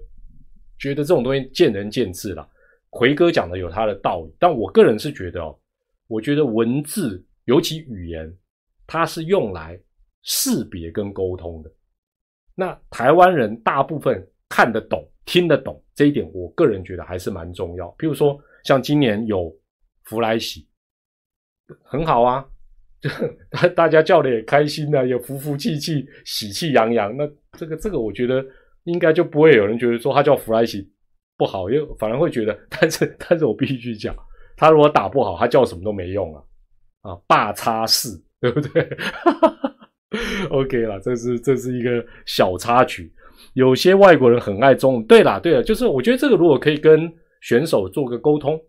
[0.77, 2.45] 觉得这种东西见仁见智啦。
[2.89, 5.57] 奎哥讲的有他的道理，但我个人是觉得哦，
[6.09, 8.29] 我觉得文字尤其语言，
[8.85, 9.79] 它是用来。
[10.23, 11.71] 识别跟沟通的，
[12.55, 17.87] 那台湾人大部分看得懂、听得懂这一点，我个人觉得还是蛮重要。
[17.97, 19.51] 譬如说，像今年有
[20.03, 20.67] 福来喜，
[21.83, 22.45] 很好啊，
[23.49, 27.15] 大大家叫的也开心啊，也福福气气、喜气洋洋。
[27.15, 28.45] 那这个这个，我觉得
[28.83, 30.91] 应该就不会有人觉得说他叫福来喜
[31.37, 34.15] 不好，因为反而会觉得，但是但是我必须去讲，
[34.57, 36.43] 他如果打不好，他叫什么都没用啊
[37.01, 38.87] 啊，霸叉四，对不对
[40.49, 43.11] OK 了，这是这是一个小插曲。
[43.53, 45.05] 有些外国人很爱中文。
[45.05, 48.59] 对啦，对了，就是我觉得这个如果可以跟选手做个沟通，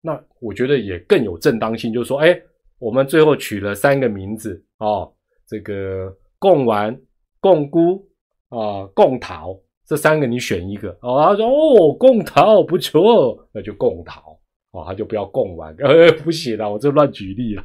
[0.00, 1.92] 那我觉得也更有正当性。
[1.92, 2.40] 就是说，哎，
[2.78, 5.12] 我们最后取了三个名字哦，
[5.46, 6.98] 这个贡丸、
[7.40, 8.04] 贡菇
[8.48, 9.54] 啊、贡桃，
[9.86, 11.22] 这三个你选一个哦。
[11.22, 14.38] 他说哦，贡桃不错，那就贡桃。
[14.72, 17.64] 哦，他就不要供完，呃， 不写了，我这乱举例了。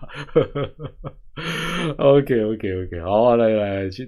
[1.97, 4.05] OK，OK，OK，好，来来，这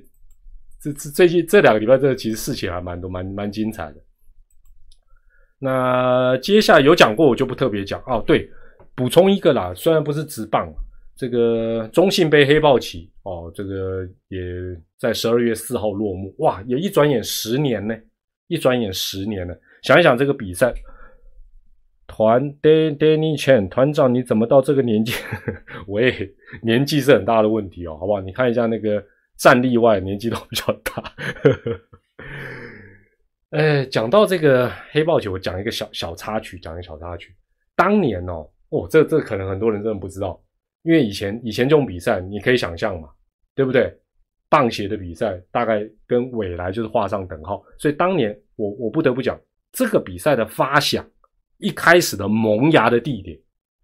[0.82, 3.96] 这最近这两个礼拜，这其实事情还蛮多，蛮蛮精彩的。
[5.60, 8.24] 那接下来有讲过，我就不特别讲哦。
[8.26, 8.50] 对，
[8.96, 10.74] 补充一个啦，虽然不是直棒，
[11.16, 14.40] 这个中信杯黑豹旗哦，这个也
[15.00, 16.34] 在十二月四号落幕。
[16.40, 17.96] 哇，也一转眼十年呢，
[18.48, 19.56] 一转眼十年了。
[19.84, 20.74] 想一想这个比赛。
[22.22, 25.14] 团 Danny Chan 团长，你怎么到这个年纪？
[25.88, 26.14] 我也
[26.62, 28.22] 年纪是很大的问题哦，好不好？
[28.22, 29.04] 你看一下那个
[29.38, 31.04] 战例外，年纪都比较大。
[33.50, 37.34] 哎，讲到这个黑豹球，我讲一个小小插曲，讲一个小插曲。
[37.76, 40.40] 当年哦，哦，这这可能很多人真的不知道，
[40.84, 43.10] 因为以前以前这种比赛，你可以想象嘛，
[43.56, 43.92] 对不对？
[44.48, 49.40] 棒协的比赛大概跟未来就是画上等号，所以当年我我不得不讲
[49.72, 51.04] 这个比赛的发想。
[51.62, 53.40] 一开始的萌芽的地点，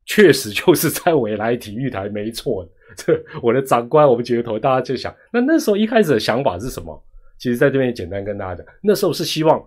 [0.06, 2.68] 确实就是在未来体育台，没错。
[2.96, 3.14] 这
[3.44, 7.00] 我的长官，我们几个头，大家就想，那那时候一开始的想法是什么？
[7.38, 9.64] 其实在这边简单跟大家讲，那时候是希望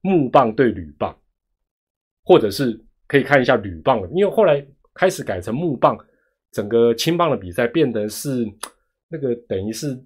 [0.00, 1.16] 木棒对铝棒，
[2.24, 5.96] 或者是可以看一下铝棒的，因为后来开始改成木棒，
[6.50, 8.44] 整个青棒的比赛变得是
[9.08, 9.96] 那个等于是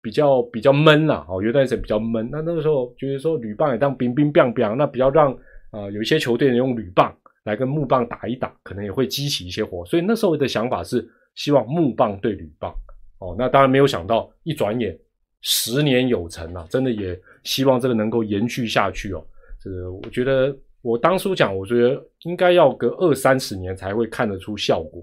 [0.00, 2.26] 比较比较闷啦，哦，有段时间比较闷。
[2.32, 5.36] 那那个时候觉得说铝棒也当冰冰冰冰，那比较让。
[5.70, 9.84] 啊，有一些球队用铝棒来跟木棒打一打，可能也会激起一些火。
[9.86, 12.74] 所以那时候的想法是希望木棒对铝棒。
[13.18, 14.98] 哦，那当然没有想到，一转眼
[15.42, 19.24] 十年有成了，真的也希望这个能够延续下去哦。
[19.60, 25.02] 这个我觉得我当初讲，我觉得应该要隔二三十年才会看得出效果。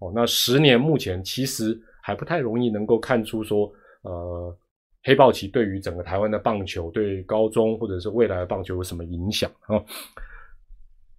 [0.00, 3.72] 哦，那十年目前其实还不太容易能够看出说，
[4.02, 4.56] 呃。
[5.04, 9.82] 黑豹旗对于整个台湾的棒球，对高中或者是未来的棒球有什么影响啊？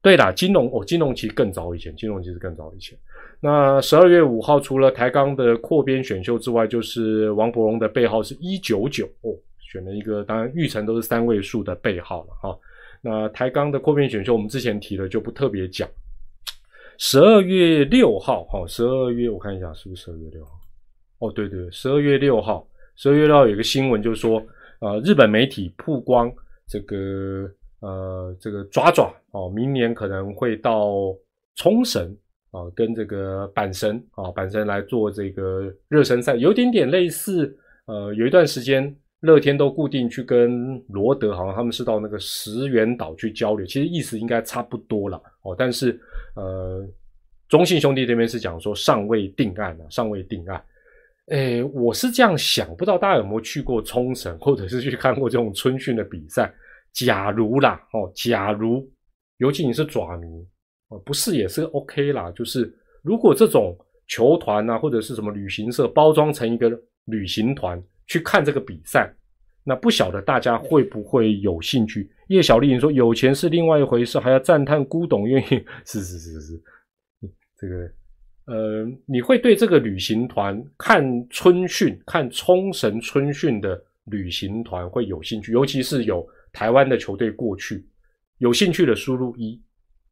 [0.01, 2.97] 对啦，金融哦，金融其实更早以前，金融其实更早以前。
[3.39, 12.59] 那十二月五号，除了台钢的扩编选秀之外，就是王伯荣的背号是一九九哦，选了一个，当然玉成都是三位数的背号了哈。
[13.01, 15.87] 那台钢的扩编选秀，我们之前提了，就不特别讲。
[16.97, 20.51] 十二月六号，哈，十二月我看一下是不是十二月六号？
[21.19, 24.43] 哦，对对，十二月六号，十二月六号有一个新闻，就是说，
[24.79, 26.31] 呃，日本媒体曝光
[26.67, 31.15] 这个，呃，这个爪爪哦，明年可能会到
[31.55, 32.15] 冲绳
[32.51, 38.95] 啊，跟这个阪神啊，阪神来做这个热身赛，有点点类似，呃，有一段时间。
[39.23, 45.55] 乐天都固定去跟罗德，好像他们是到那个石原岛去交流，其实意思应该差不多了哦。
[45.57, 45.97] 但是
[46.35, 46.85] 呃，
[47.47, 50.61] 中信兄弟这边是讲说尚未定案啊，尚未定案。
[51.27, 56.53] 诶，我是这样想，不知道大家有没有去过冲绳，或者是去看过这种春训的比赛？
[56.91, 58.89] 假如啦，哦，假如，
[59.37, 60.27] 尤其你是爪迷
[60.89, 62.31] 哦，不是也是 OK 啦。
[62.31, 66.69] 就是如果这种球团啊，或者是什么旅行社包装成一个
[67.05, 67.81] 旅行团。
[68.05, 69.11] 去看这个比赛，
[69.63, 72.11] 那不晓得大家会不会有兴趣？
[72.27, 75.65] 叶小丽你说：“有钱是另外一回事，还要赞叹古董愿意。
[75.87, 76.61] ”是是是是，
[77.57, 77.89] 这个
[78.45, 85.51] 呃，你会对这个旅行团看春训、看冲绳春训的旅行团会有兴趣？
[85.51, 87.85] 尤其是有台湾的球队过去，
[88.39, 89.61] 有兴趣的输入一，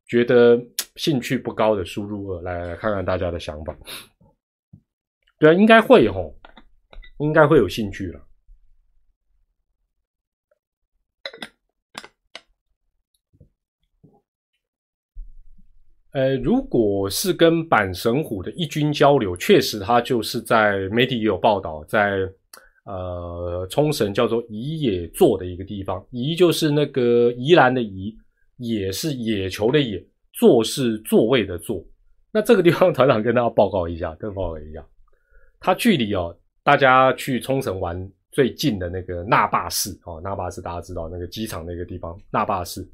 [0.08, 0.62] 觉得
[0.96, 3.78] 兴趣不高的输入二，来来看看大家的想法。
[5.38, 6.36] 对啊，应该会吼。
[7.20, 8.20] 应该会有兴趣了。
[16.13, 22.30] 呃，如果是跟阪神虎的一军交流，确实他就是在媒体也有报道，在
[22.84, 28.13] 呃冲绳叫做宜野座的一个地方，宜就是那个宜兰的宜，
[28.58, 31.82] 野是野球的野，座是座位的座。
[32.34, 34.86] 那这个地方 团长跟大家报告一下，跟报告一下，
[35.60, 36.36] 它距离哦。
[36.63, 42.88] 大家去冲绳玩最近的那个那霸市哦，那霸市大家知道那个机场那个地方，那霸市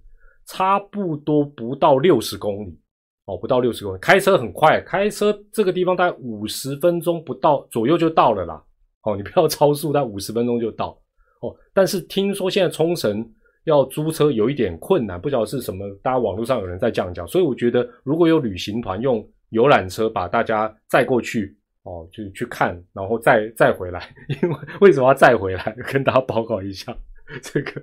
[0.46, 2.80] 差不多不到六十公里
[3.28, 8.64] 哦，不到六十公里，开车很快，开车这个地方大概五十分钟不到左右就到了啦。
[9.04, 11.00] 哦，你不要超速，但五十分钟就到
[11.42, 11.56] 哦。
[11.74, 13.24] 但是听说现在冲绳
[13.66, 21.56] 要租车有一点困难，不晓得是什么，大家网络上有人在这样讲，所以我觉得如果有旅行团用游览车把大家载过去。
[21.84, 24.14] 哦，就去看，然后再再回来。
[24.44, 25.74] 因为为什么要再回来？
[25.90, 26.94] 跟大家报告一下，
[27.42, 27.82] 这个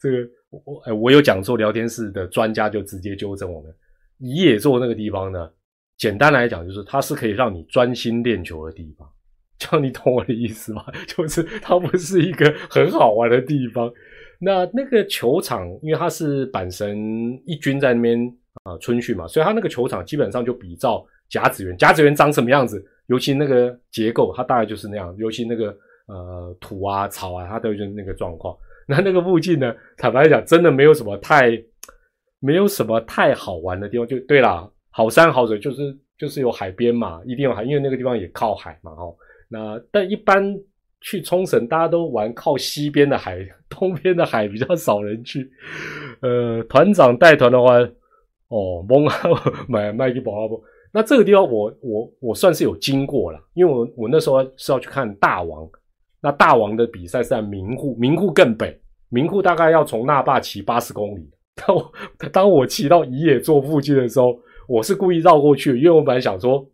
[0.00, 0.18] 这个
[0.50, 3.74] 我哎，我有讲座，聊天室的专家就直接纠正我们。
[4.18, 5.50] 野座那个地方呢，
[5.96, 9.08] 简单来讲就是它是可以让你专心练球的地方。
[9.58, 10.84] 叫你懂我的意思吗？
[11.08, 13.92] 就是它不是一个很好玩的地方。
[14.38, 16.96] 那那个球场，因为它是阪神
[17.44, 18.16] 一军在那边
[18.62, 21.76] 啊春训嘛，所以它那个球场基本上就比照甲子园。
[21.76, 22.80] 甲子园长什么样子？
[23.08, 25.12] 尤其那个结构，它大概就是那样。
[25.18, 25.76] 尤其那个
[26.06, 28.56] 呃土啊草啊，它都是那个状况。
[28.86, 31.60] 那那个附近呢，坦白讲，真的没有什么太
[32.40, 34.06] 没有什么太好玩的地方。
[34.06, 38.92] 就对啦，好山好水，就是就是有海边嘛，一定有海，因为那个地方也靠海嘛。
[38.92, 39.14] 哦，
[39.48, 40.56] 那但一般
[41.00, 45.50] 去冲绳，大家都玩靠西边的海， 东边的海比较少人去。
[46.20, 47.78] 呃，团长带团的话，
[48.48, 49.14] 哦，蒙啊
[49.68, 50.60] 买卖给宝阿波。
[50.90, 55.68] 那这个地方我我我算是有经过了，因为我我那时候是要去看大王，
[56.20, 58.76] 那大王的比赛是在名户，名户更北，
[59.10, 61.30] 名户大概要从那霸骑八十公里。
[61.66, 61.92] 当我
[62.32, 66.66] 当我骑到宜野座附近的时候，我是故意绕过去，因为我本来想说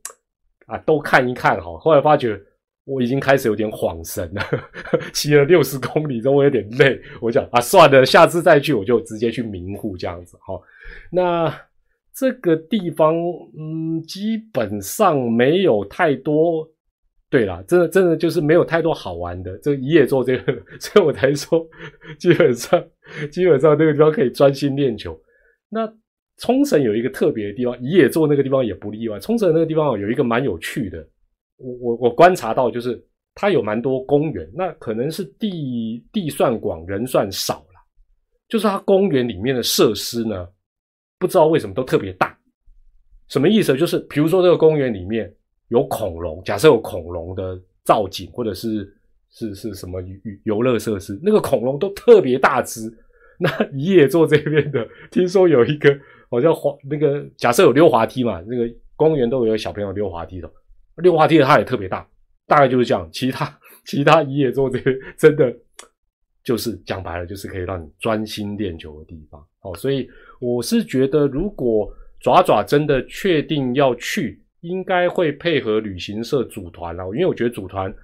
[0.66, 2.40] 啊都看一看哈，后来发觉
[2.84, 4.42] 我已经开始有点恍神了，
[5.12, 10.60] 骑了六十公里之后我有点累，我讲啊算了，下次再去我就直接去明户这样子哈，
[11.10, 11.54] 那。
[12.16, 13.12] 这个地方，
[13.58, 16.64] 嗯，基本上没有太多。
[17.34, 19.58] 对啦，真的真的就是没有太多好玩的。
[19.58, 21.68] 这个一夜做这个， 所以我才说，
[22.16, 22.84] 基本上
[23.32, 25.20] 基本上那个地方可以专心练球。
[25.68, 25.92] 那
[26.38, 29.18] 冲绳有一个特别的地方，一夜做那个地方也不例外。
[29.18, 31.04] 冲绳那个地方有一个蛮有趣的，
[31.56, 33.04] 我我我观察到就是
[33.34, 34.48] 它有蛮多公园。
[34.54, 37.80] 那可能是地地算广，人算少了，
[38.48, 40.46] 就是它公园里面的设施呢。
[41.18, 42.38] 不知道为什么都特别大，
[43.26, 43.76] 什么意思？
[43.76, 45.32] 就是比如说这个公园里面
[45.68, 48.92] 有恐龙，假设有恐龙的造景，或者是
[49.30, 50.08] 是是什么游
[50.44, 52.92] 游乐设施，那个恐龙都特别大只。
[53.38, 55.96] 那一野座这边的，听说有一个
[56.30, 60.50] 好像滑那个，假设有溜滑梯嘛，那个公园都有小朋友溜滑梯的，
[60.96, 62.06] 溜滑梯的它也特别大，
[62.46, 63.08] 大概就是这样。
[63.12, 65.54] 其他其他一野座这边真的
[66.44, 69.44] 就是讲白了，就是可以让你专心练球的地方。
[69.62, 70.08] 哦，所以。
[70.40, 71.90] 我是觉得，如果
[72.20, 77.94] 爪爪真的确定要去，应该会配合旅行社组团了，因为我觉得组团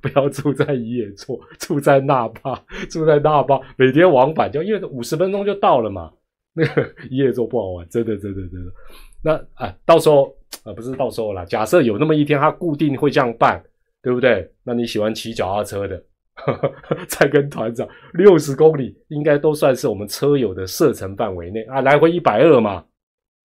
[0.00, 6.10] 不要住在伊野座，住在那霸，住在那霸，每天往返就因为五十分钟就到了嘛。
[6.54, 8.72] 那个伊野座不好玩，真的真的真的。
[9.22, 10.34] 那啊，到时候
[10.64, 13.62] 啊，不是到时候啦，假设有那么一天，他固定会这样办，
[14.02, 14.50] 对不对？
[14.64, 16.02] 那你喜欢骑脚踏车的，
[17.06, 22.82] 再跟团长六十公里，应该都算是我们车友的射程范围内啊，来回一百二嘛。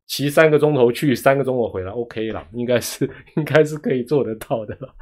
[0.08, 3.03] 骑三个钟头去，三个钟头回来，OK 了， 应该是
[3.36, 4.95] 应该是可以做得到的了。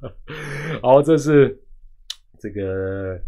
[0.80, 1.60] 好，这是
[2.38, 3.20] 这个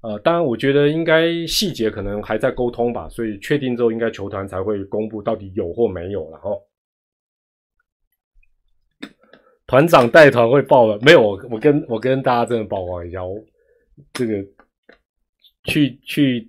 [0.00, 6.50] 呃，当然我觉得应该细节可能还在沟通吧，所以确定之后应该球团才会公布到底有或没有了哈。
[9.66, 11.20] 团长带团会报了没有？
[11.20, 13.36] 我我跟我跟大家真的曝光一下，我
[14.12, 14.46] 这个
[15.64, 16.48] 去去。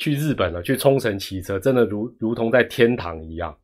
[0.00, 3.54] 去日本了，去冲绳骑车，真的如如同在天堂一样。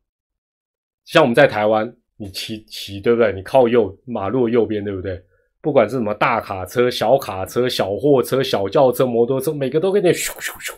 [1.03, 3.33] 像我们在台湾，你骑骑对不对？
[3.33, 5.19] 你靠右马路右边对不对？
[5.61, 10.73] 不管是什么大卡车、小卡车、小货车、小轿车、摩托车，每个都跟你咻咻咻。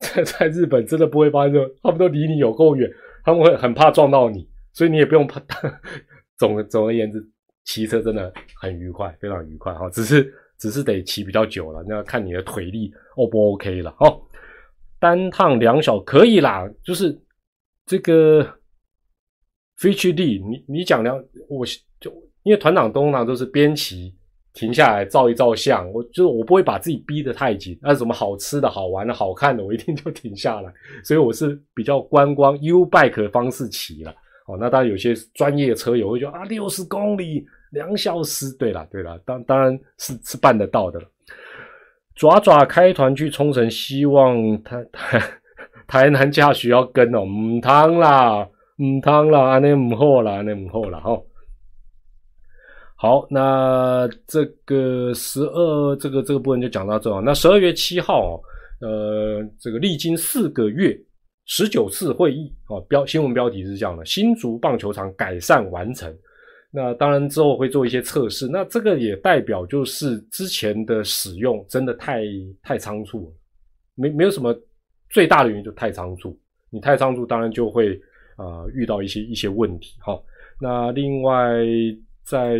[0.00, 2.90] 在在日本真的不会发生，他们都离你有够远，
[3.24, 5.40] 他们会很怕撞到你，所以你也不用怕。
[6.36, 7.24] 总总而言之，
[7.64, 9.88] 骑车真的很愉快，非常愉快哈。
[9.90, 14.20] 只是只是得骑比较久了，那要看你的腿力 O 不 OK 了哦。
[15.02, 17.20] 单趟两小可以啦，就是
[17.84, 18.46] 这个
[19.78, 21.66] 飞去地你你讲两，我
[21.98, 22.08] 就
[22.44, 24.14] 因为团长通常都是边骑
[24.52, 30.72] 停下来照一照相，我就是我不会把自己逼得太紧，那什么好吃的好玩的好看的，我一定就停下来，
[31.02, 34.14] 所以我是比较观光 U bike 的方式骑了。
[34.46, 41.06] 哦，那当然有些专业车友会说啊，六十公里两小时，对了对了，当当然是是办得到的了。
[42.14, 45.22] 爪爪开团去冲绳，希望台台
[45.88, 51.26] 台南驾需要跟哦，唔汤啦，唔汤啦，安尼唔好啦，安尼唔好啦，吼。
[52.96, 57.20] 好，那这个十二，这个这个部分就讲到这啊。
[57.24, 58.40] 那十二月七号，
[58.80, 60.96] 呃，这个历经四个月，
[61.46, 66.14] 十九次会议，哦，标新闻标题是这样的：新竹棒球场改善完成。
[66.74, 72.22] 那当然之后会做一些测试，那这个也代表就是之前的使用真的太
[72.62, 73.32] 太仓促了，
[73.94, 74.58] 没没有什么
[75.10, 76.34] 最大的原因就太仓促，
[76.70, 78.00] 你太仓促当然就会
[78.36, 80.18] 啊遇到一些一些问题哈。
[80.58, 81.58] 那另外
[82.24, 82.58] 在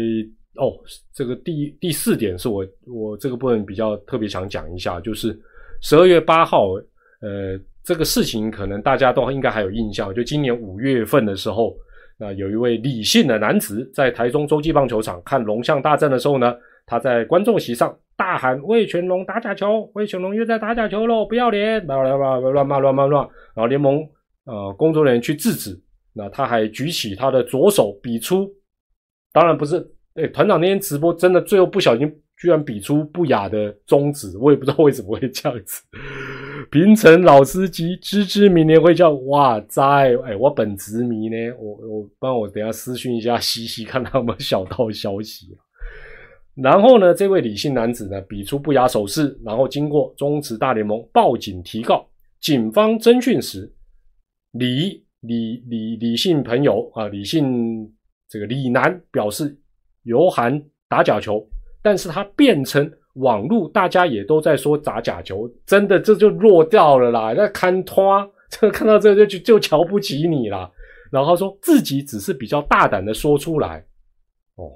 [0.57, 0.77] 哦
[1.15, 5.35] 这个第第四点是我我这个部分比较特别想讲一下，就是
[5.81, 6.75] 十二月八号
[7.23, 11.75] 呃这个事情可能大家都应该还有印象，就今年五月份的时候。
[12.23, 16.55] 那有一位李姓的男子在台中洲际棒球场看龙象大战的时候呢，
[16.87, 24.09] 他在观众席上大喊“魏全龙打假球，魏全龙又在打假球喽，不要脸！”乱乱乱乱骂乱骂乱，然后联盟
[24.45, 25.77] 呃工作人员去制止。
[26.15, 28.49] 那他还举起他的左手比出，
[29.33, 32.09] 当然不是，哎，团长那天直播真的最后不小心
[32.43, 35.81] 居然比出不雅的中指，我也不知道为什么会这样子。
[36.73, 39.81] 平成老司机，芝芝明年会叫哇塞！
[40.25, 45.57] 哎，我本职迷呢，我我帮我等下私讯一下西西，看他有没有小道消息。
[46.57, 52.05] 然后呢，这位李姓男子呢，比出不雅手势，然后经过中职大联盟报警提告，
[52.41, 53.73] 警方侦讯时，
[54.51, 57.89] 李李李李姓朋友啊，李姓
[58.29, 59.57] 这个李男表示
[60.03, 61.47] 有喊打假球，
[61.83, 62.91] 但是他变成。
[63.17, 67.35] 网络大家也都在说砸假球，真的这就弱掉了啦。
[67.37, 70.71] 那看拖，这 看到这就就就瞧不起你啦。
[71.11, 73.85] 然后说自己只是比较大胆的说出来，
[74.55, 74.73] 哦，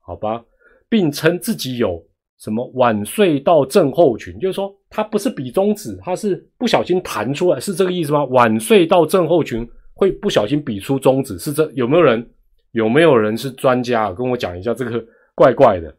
[0.00, 0.42] 好吧，
[0.88, 2.02] 并称自己有
[2.38, 8.24] 什么晚睡到症候群，就是说他不是比中指，他是不小心弹出来，是这个意思吗？
[8.24, 12.26] 晚睡到症候群会不小心比出中指，是这有没有人？
[12.72, 15.94] 有没有人是专家跟我讲一下这个怪怪的？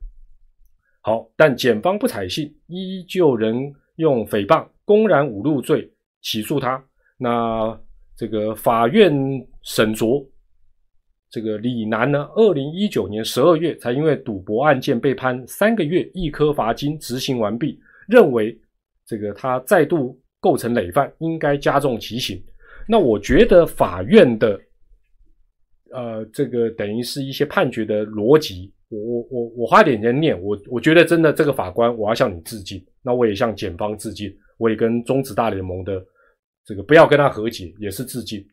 [1.08, 5.90] 好，但检方不采信，依旧仍用诽谤、公然侮辱罪
[6.22, 6.84] 起诉他。
[7.18, 7.80] 那
[8.18, 9.10] 这个法院
[9.62, 10.28] 审酌，
[11.30, 17.80] 这个李楠呢，二零一九年十二月才因为赌博案件被判三个月一颗罚金，执行完毕，
[18.10, 18.60] 认为
[19.06, 22.38] 这个他再度构成累犯，应该加重其刑。
[22.86, 24.60] 那我觉得法院的，
[25.94, 28.74] 呃，这个等于是一些判决的逻辑。
[28.90, 32.84] 我我我我花点钱念我，我觉得真的这个法官，我要向你致敬。
[33.02, 36.02] 那我也向检方致敬，我也跟中职大联盟的
[36.66, 38.46] 这个不要跟他和解，也是致敬。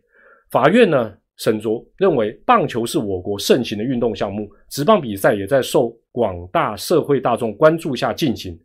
[0.50, 8.58] 法院呢审酌认为，棒球是我国盛行的运动项目，职棒比赛也在受广大社会大众关注下进行。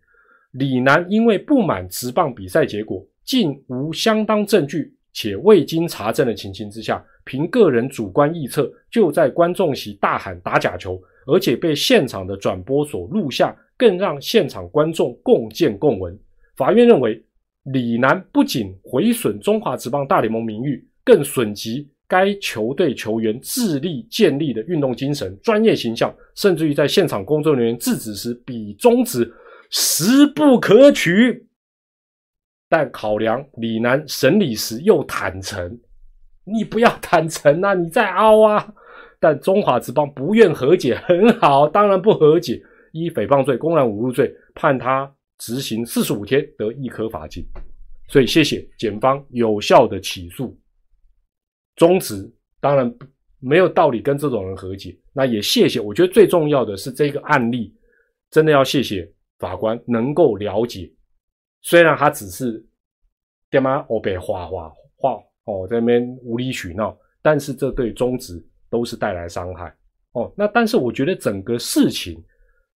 [0.54, 11.00] 李楠因为不满职棒比赛结果，竟无相当证据且未经查证的情形之下，凭个人主观臆测，就在观众席大喊打假球，
[11.32, 16.18] 而且被现场的转播所录下，更让现场观众共见共闻。
[16.56, 17.24] 法院认为，
[17.66, 29.32] 李楠不仅毁损中华职棒大联盟名誉，更损及该球队球员致力建立的运动精神、专业形象，甚至于在现场工作人员制止时比中指，
[29.70, 31.46] 实不可取。
[32.68, 35.80] 但考量李楠审理时又坦诚，
[36.44, 38.74] 你不要坦诚啊，你在凹啊。
[39.20, 42.62] 但中华职棒不愿和解，很好，当然不和解，
[42.94, 47.46] 依诽谤罪、公然侮辱罪，判他执行四十五天，得一颗罚金。
[48.08, 50.58] 所以谢谢检方有效的起诉，
[51.76, 52.32] 终止。
[52.62, 52.94] 当然
[53.40, 54.98] 没有道理跟这种人和解。
[55.14, 57.74] 那也谢谢，我觉得最重要的是这个案例，
[58.32, 60.92] 真的要谢谢法官能够了解。
[61.62, 62.66] 虽然他只是
[63.50, 65.14] 干嘛我被画画画
[65.46, 69.76] 哦，在那边无理取闹，但是这对中止都是带来伤害
[70.14, 70.32] 哦。
[70.38, 72.24] 那但是我觉得整个事情，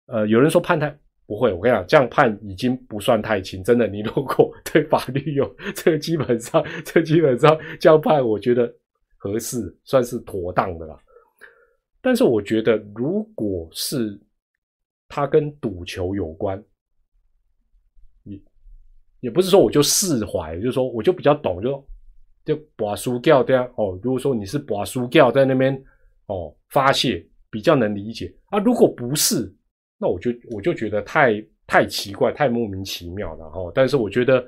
[0.07, 0.89] 呃，有人说判太
[1.25, 3.63] 不会，我跟你讲，这样判已经不算太轻。
[3.63, 8.73] 真的，你如果 对法律有这个，基本上 这基本上这样判，我觉得
[9.17, 10.97] 合适，算是妥当的啦。
[12.01, 14.19] 但是我觉得，如果是
[15.07, 16.63] 他跟赌球有关。
[19.19, 21.87] 也不是说我就释怀，就是说我就比较懂，就
[22.45, 23.99] 就把输掉这样哦。
[24.01, 25.73] 如果说你是把输掉在那边
[26.27, 28.59] 哦发泄，比较能理解啊。
[28.59, 29.53] 如果不是，
[29.97, 33.71] 那我就我就觉得太太奇怪，太莫名其妙了哈。
[33.73, 34.43] 但是我觉得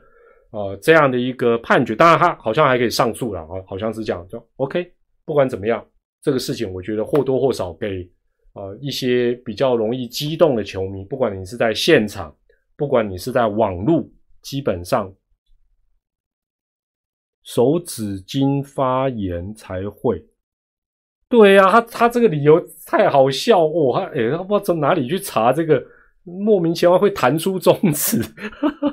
[0.51, 4.91] 呃这样的一个判决，当然他好像还可以上诉了哈，好像是这样就 OK。
[5.25, 5.85] 不管怎么样，
[6.21, 8.09] 这个事情我觉得或多或少给
[8.53, 12.35] 呃一些比较容易激动的球迷，不管你是在现场，
[12.75, 14.05] 不管你是在网络。
[14.43, 15.09] 基本上，
[17.43, 20.25] 手指筋发炎才会。
[21.29, 23.91] 对呀，他他这个理由太好笑哦！
[23.93, 25.83] 他哎，他不知道从哪里去查这个，
[26.23, 28.21] 莫名其妙会弹出中指。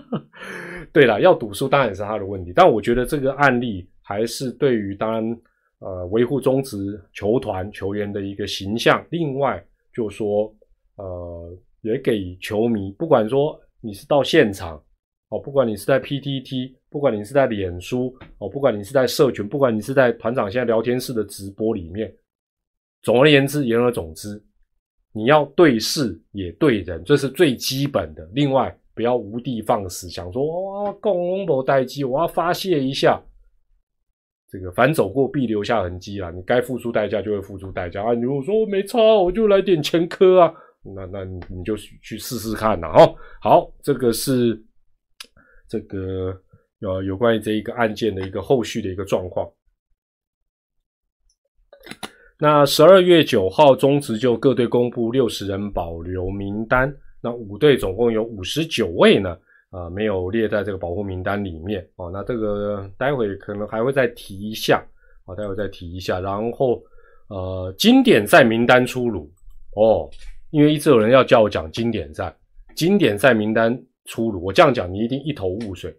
[0.91, 5.41] 对了，要赌输当然也是他的问题，但我觉得这个案例还是对于当然
[5.81, 9.05] 呃维护中职球团球员的一个形象。
[9.11, 9.63] 另外
[9.95, 10.53] 就说
[10.97, 14.83] 呃，也给球迷，不管说你是到现场。
[15.31, 22.13] 哦，不管你是在 PTT，不管你是在脸书，哦，不管你是在社群，不管你是在团长现在聊天室的直播里面，
[23.03, 24.43] 总而言之，言而总之，
[25.13, 28.29] 你要对事也对人，这是最基本的。
[28.33, 30.45] 另外，不要无的放矢，想说
[30.85, 33.23] 哇，共龙某待机，我要发泄一下。
[34.49, 38.15] 这个反走过必留下痕迹啊，你该付出代价就会付出代价啊。
[38.15, 40.53] 你如果说我没差，我就来点前科啊，
[40.83, 42.93] 那那你就去试试看呐。
[42.93, 44.61] 哈，好，这个是。
[45.71, 46.37] 这个
[46.81, 49.49] 呃，有关于这一个案件的一个后续的一个状况。
[52.37, 56.93] 那十二月九号，中职就各队公布六十人保留名单，
[57.23, 59.39] 那五队总共有五十九位呢，
[59.71, 62.11] 啊，没有列在这个保护名单里面哦。
[62.13, 64.85] 那这个待会可能还会再提一下，
[65.27, 66.19] 啊，待会再提一下。
[66.19, 66.83] 然后
[67.29, 69.31] 呃，经典赛名单出炉
[69.77, 70.11] 哦，
[70.51, 72.35] 因为一直有人要叫我讲经典赛，
[72.75, 73.81] 经典赛名单。
[74.07, 75.95] 出炉，我这样讲你一定一头雾水，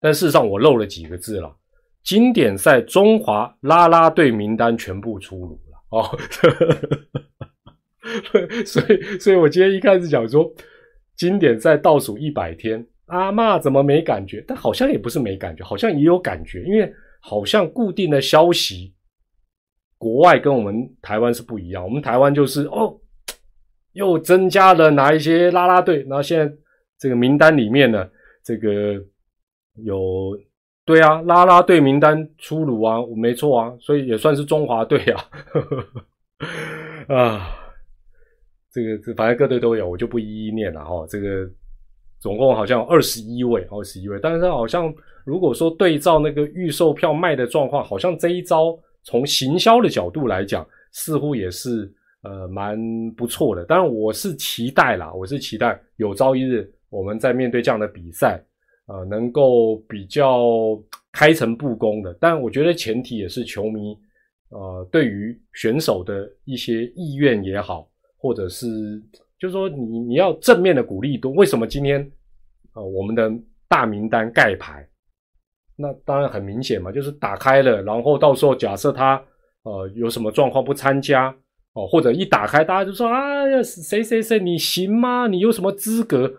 [0.00, 1.56] 但事实上我漏了几个字了。
[2.02, 6.18] 经典赛中华啦啦队名单全部出炉了哦，
[8.64, 10.50] 所以所以我今天一开始讲说
[11.16, 14.42] 经典赛倒数一百天，阿妈怎么没感觉？
[14.48, 18.94] 但好像也不是没感觉，好像也有感觉，因为好像固定的消息，
[19.98, 21.84] 国外跟我们台湾是不一样。
[21.84, 22.98] 我们台湾就是哦，
[23.92, 26.50] 又增加了哪一些啦啦队，然后现在。
[27.00, 28.06] 这个名单里面呢，
[28.44, 29.02] 这个
[29.76, 30.38] 有
[30.84, 35.24] 对啊，拉拉队名单出炉啊，没错啊，所以也算是中华队啊，
[37.08, 37.48] 啊，
[38.70, 41.06] 这个这反正各队都有，我就不一一念了哈。
[41.08, 41.48] 这个
[42.18, 44.92] 总共好像二十一位，二十一位，但是好像
[45.24, 51.90] 如果说对照那个预售票卖的状况，好像这一招从行销的角度来讲，似乎也是
[52.24, 52.78] 呃蛮
[53.16, 53.64] 不错的。
[53.64, 56.70] 当然我是期待啦，我是期待有朝一日。
[56.90, 58.42] 我们在面对这样的比赛，
[58.86, 60.78] 呃，能够比较
[61.12, 63.96] 开诚布公的，但我觉得前提也是球迷，
[64.50, 67.88] 呃，对于选手的一些意愿也好，
[68.18, 68.66] 或者是
[69.38, 71.32] 就是说你你要正面的鼓励多。
[71.32, 72.00] 为什么今天
[72.74, 73.32] 呃我们的
[73.68, 74.86] 大名单盖牌？
[75.76, 79.22] 那当然很明显嘛，就是打开了，然后到时候假设他
[79.62, 81.34] 呃有什么状况不参加
[81.72, 85.26] 哦，或者一打开大家就说啊谁谁谁你行吗？
[85.26, 86.30] 你有什么资格？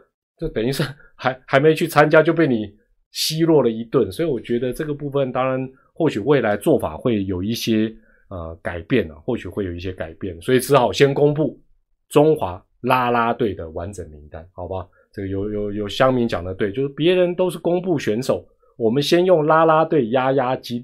[0.41, 0.81] 就等于是
[1.15, 2.73] 还还没去参加就被你
[3.11, 7.93] 奚落了一顿，所以我觉得这个部分当然或许未来做法会有一些
[8.29, 11.61] 呃改变啊，或许会有一些改变，所以只好先公布
[12.09, 14.87] 中华啦啦队的完整名单，好吧？
[15.13, 18.43] 这个有有有乡民讲的对，就是别人都是公布选手，
[18.77, 20.83] 我们先用啦啦队压压惊，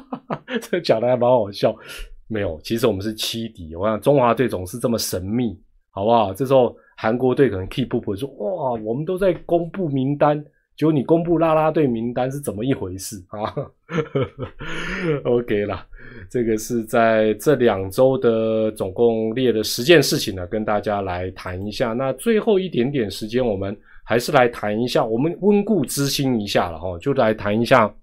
[0.62, 1.76] 这讲的还蛮好笑。
[2.26, 3.76] 没有，其实我们是七敌。
[3.76, 5.58] 我想中华队总是这么神秘，
[5.90, 6.32] 好不好？
[6.34, 10.44] 这时候韩国队可能 keep 不说，哇，我们都在公布名单，
[10.76, 13.54] 结果你公布啦啦队名单是怎么一回事 啊
[15.22, 15.86] ？OK 啦，
[16.28, 21.92] 这个是在这两周的总共列了十件事情呢，跟大家来谈一下。
[21.92, 27.94] 那最后一点点时间，我们还是来谈一下，我们温故知新一下了哈，就来谈一下。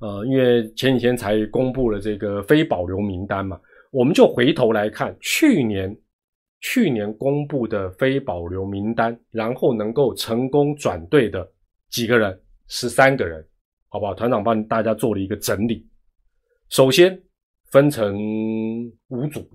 [0.00, 3.56] 呃，因为前几天才公布了这个非保留名单嘛，
[3.92, 5.96] 我们就回头来看去年
[6.60, 11.48] 去年公布的非保留名单，然后能够成功转队的
[11.88, 13.46] 几个人，十三个人，
[13.88, 14.14] 好不好？
[14.14, 15.88] 团长帮大家做了一个整理。
[16.68, 17.20] 首先
[17.70, 18.16] 分成
[19.08, 19.48] 五组，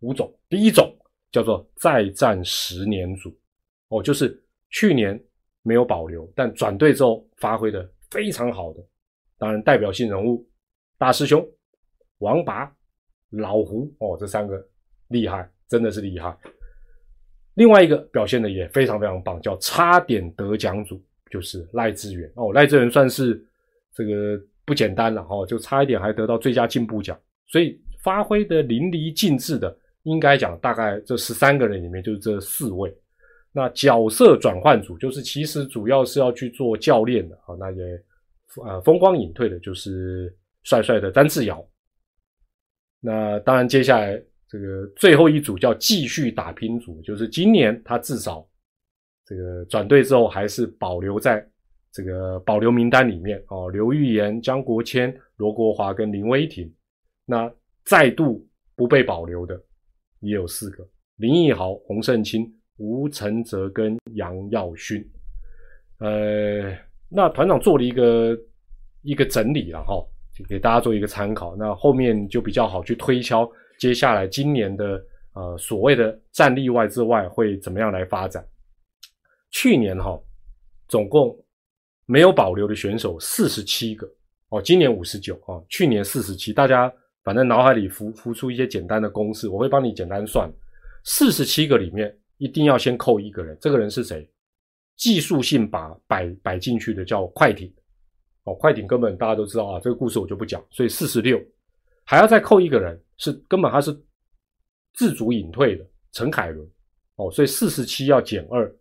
[0.00, 0.32] 五种。
[0.48, 0.96] 第一种
[1.30, 3.36] 叫做再战十年组，
[3.88, 5.22] 哦，就是去年
[5.62, 8.80] 没有保留，但转队之后发挥的非常好的。
[9.38, 10.48] 当然，代表性人物
[10.96, 11.46] 大师兄
[12.18, 12.74] 王拔、
[13.30, 14.66] 老胡哦，这三个
[15.08, 16.36] 厉害，真的是厉害。
[17.54, 21.00] 另外一个表现的也非常非常棒，叫差点得奖组，
[21.30, 23.42] 就是赖志远哦，赖志远算是
[23.94, 32.94] 这个不简单了哦，就差一点还得到最佳进步奖，所以发挥的淋漓尽致的，应该讲大概这十三个人里面就是这四位。
[33.52, 38.02] 那角色转换组就是其实主要是要去做教练的啊，那也。
[38.64, 41.62] 呃，风光隐退的就是帅帅的詹志尧。
[43.00, 44.18] 那当然，接下来
[44.48, 48.46] 这个最后一组叫继续打拼组，就是今年他至少
[49.24, 51.46] 这个转队之后还是保留在
[51.92, 53.68] 这个保留名单里面哦。
[53.70, 56.72] 刘玉言、江国谦、罗国华跟林威霆。
[57.24, 57.52] 那
[57.84, 59.60] 再度不被保留的
[60.20, 60.86] 也有四个：
[61.16, 65.04] 林奕豪、洪胜清、吴承泽跟杨耀勋。
[65.98, 66.76] 呃。
[67.08, 68.36] 那团长做了一个
[69.02, 69.94] 一个整理了哈，
[70.36, 71.54] 就给大家做一个参考。
[71.54, 75.04] 那后面就比较好去推敲接下来今年的
[75.34, 78.46] 呃所谓的战例外之外会怎么样来发展。
[79.50, 80.20] 去年哈
[80.88, 81.36] 总共
[82.04, 84.08] 没有保留的选手四十七个
[84.48, 86.52] 哦，今年五十九啊，去年四十七。
[86.52, 86.92] 大家
[87.24, 90.48] 反正脑海里浮浮出一些简单的公式，我会帮你简单算。
[91.04, 94.28] 四十七个里面一定要先扣一个人，这个人是谁？
[94.96, 97.72] 技术性把摆摆进去的叫快艇，
[98.44, 100.64] 哦，快艇根本大家都知道啊，这个故事我就不讲。
[100.70, 101.42] 所以四十六
[102.04, 103.96] 还要再扣一个人，是根本他是
[104.94, 106.66] 自主隐退的陈凯伦，
[107.16, 108.74] 哦，所以四十七要减二，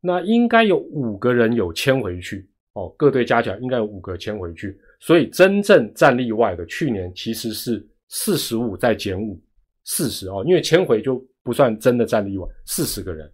[0.00, 9.40] 那应该有五个人有签回去，哦，各队加起来应该有五个签回去，所以真正战例外的去年其实是四十五再减五，
[9.84, 13.30] 四十哦，因为签回就不算真的战例外，四十个人。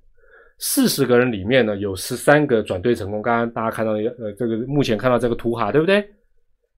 [0.60, 3.22] 四十个人里面呢，有十三个转队成功。
[3.22, 6.04] 刚刚大家看到呃，这个目前看到这个图哈，对不对？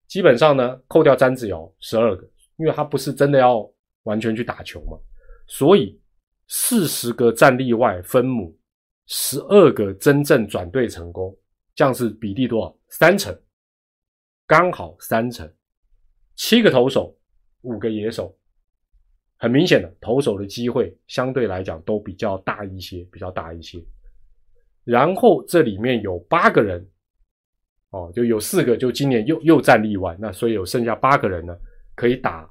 [0.06, 2.28] 基本上呢，扣掉詹子尧十二个，
[2.60, 3.68] 因为他不是真的要
[4.02, 4.98] 完全去打球嘛，
[5.46, 5.98] 所以
[6.46, 8.54] 四十个战例外分母，
[9.06, 11.34] 十二个真正转队成功，
[11.74, 12.76] 这样是比例多少？
[12.90, 13.34] 三成，
[14.46, 15.50] 刚好三成。
[16.36, 17.16] 七个投手，
[17.62, 18.36] 五个野手。
[19.38, 23.82] 很明显的，投手的机会相对来讲都比较大一些，比较大一些。
[24.84, 26.86] 然后这里面有八个人，
[27.88, 31.56] 哦，就有四个就今年又又战例外，那所以有剩下八个人呢
[32.00, 32.48] 可以打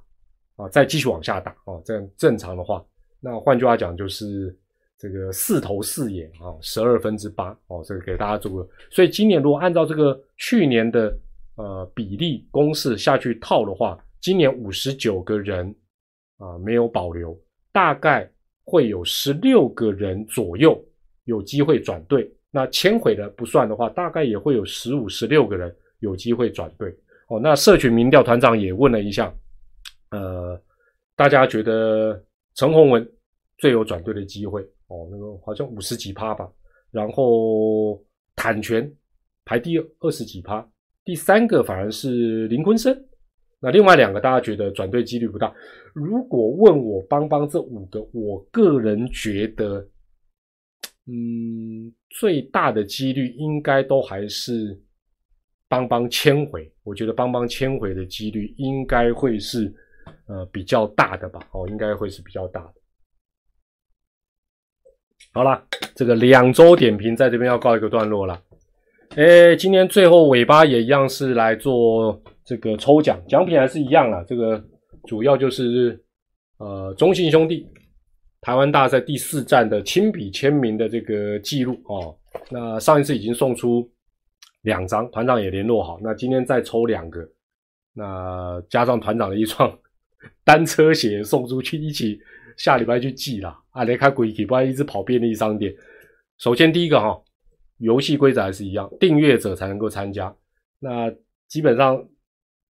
[0.58, 1.82] 啊，再继续往下打啊。
[1.84, 2.86] 这样正常的话，
[3.20, 4.56] 那换句话讲就是
[4.98, 8.70] 这个四投四眼啊，十二分之八哦，这个给大家做个。
[8.92, 11.18] 所以今年如果按照这个去年的
[11.56, 15.76] 呃比例公式下去套的话，今年五十九个人。
[16.42, 17.38] 啊，没有保留，
[17.74, 18.26] 大概
[18.64, 20.82] 会有十六个人左右
[21.26, 22.34] 有机会转队。
[22.50, 26.96] 那迁回的不算的话，大概也会有十五、十六个人有机会转队。
[27.30, 29.34] 哦，那社群民调团长也问了一下，
[30.10, 30.60] 呃，
[31.16, 32.22] 大家觉得
[32.56, 33.08] 陈宏文
[33.60, 34.62] 最有转队的机会？
[34.88, 36.50] 哦，那个好像五十几趴吧。
[36.92, 38.04] 然后
[38.36, 38.92] 坦权
[39.46, 40.68] 排第二十几趴，
[41.06, 42.96] 第三个反而是林坤生。
[43.60, 45.54] 那另外两个大家觉得转队几率不大。
[45.94, 49.88] 如果问我邦邦这五个，我个人觉得，
[51.06, 54.82] 嗯，最大的几率应该都还是
[55.70, 56.70] 邦邦签回。
[56.84, 59.74] 我觉得邦邦签回的几率应该会是
[60.28, 61.40] 呃比较大的吧。
[61.52, 62.74] 哦，应该会是比较大的。
[65.32, 65.64] 好了，
[65.96, 68.42] 这个两周点评在这边要告一个段落了。
[69.16, 74.24] 哎，今天最后尾巴也一样是来做这个抽奖，奖品还是一样啊。
[74.28, 74.64] 这个
[75.08, 76.00] 主要就是
[76.58, 77.68] 呃中信兄弟
[78.42, 82.16] 台湾大赛第四站的亲笔签名的这个记录哦。
[82.50, 83.88] 那上一次已经送出
[84.62, 87.28] 两张，团长也联络好，那今天再抽两个，
[87.94, 89.78] 那加上团长的一双
[90.44, 92.20] 单车鞋送出去，一起
[92.58, 93.58] 下礼拜去寄啦。
[93.72, 95.74] 啊，来开鬼体，不然一直跑便利商店。
[96.38, 97.22] 首先第一个哈。
[97.82, 100.36] 游戏规则还是一样，订阅者才能够参加。
[100.80, 101.10] 那
[101.48, 102.06] 基本上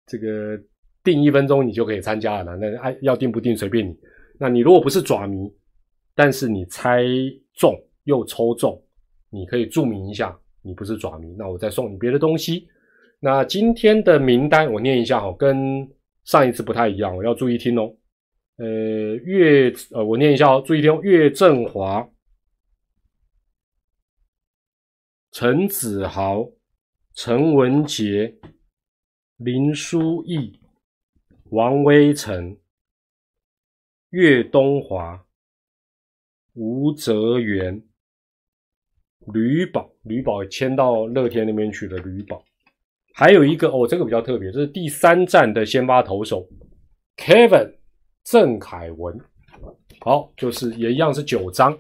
[0.05, 0.61] 这个
[1.05, 3.97] 定一分钟你就可以参加了，那爱要定不定随便你。
[4.37, 5.49] 那你如果不是爪迷，
[6.13, 7.05] 但是你猜
[7.55, 7.73] 中
[8.03, 8.83] 又抽中，
[9.31, 10.37] 你可以注明一下
[10.67, 12.69] 你不是爪迷，那我再送你别的东西。
[13.21, 15.89] 那今天的名单我念一下哈，跟
[16.25, 17.95] 上一次不太一样，我要注意听哦。
[18.57, 18.67] 呃，
[19.25, 22.09] 岳呃，我念一下哦，注意听，岳振华。
[25.33, 26.51] 陈子豪、
[27.15, 28.35] 陈文杰、
[29.37, 30.59] 林书义、
[31.51, 32.57] 王威成、
[34.11, 35.27] 岳东华、
[36.55, 37.83] 吴泽元、
[39.33, 41.99] 吕宝，吕宝迁到乐天那边去了。
[41.99, 42.43] 吕宝，
[43.15, 46.47] 还有一个哦，这个比较特别，这是第三站的先发投手
[47.17, 47.73] Kevin
[48.25, 49.19] 郑凯文。
[50.01, 51.77] 好，就是也一样是九张。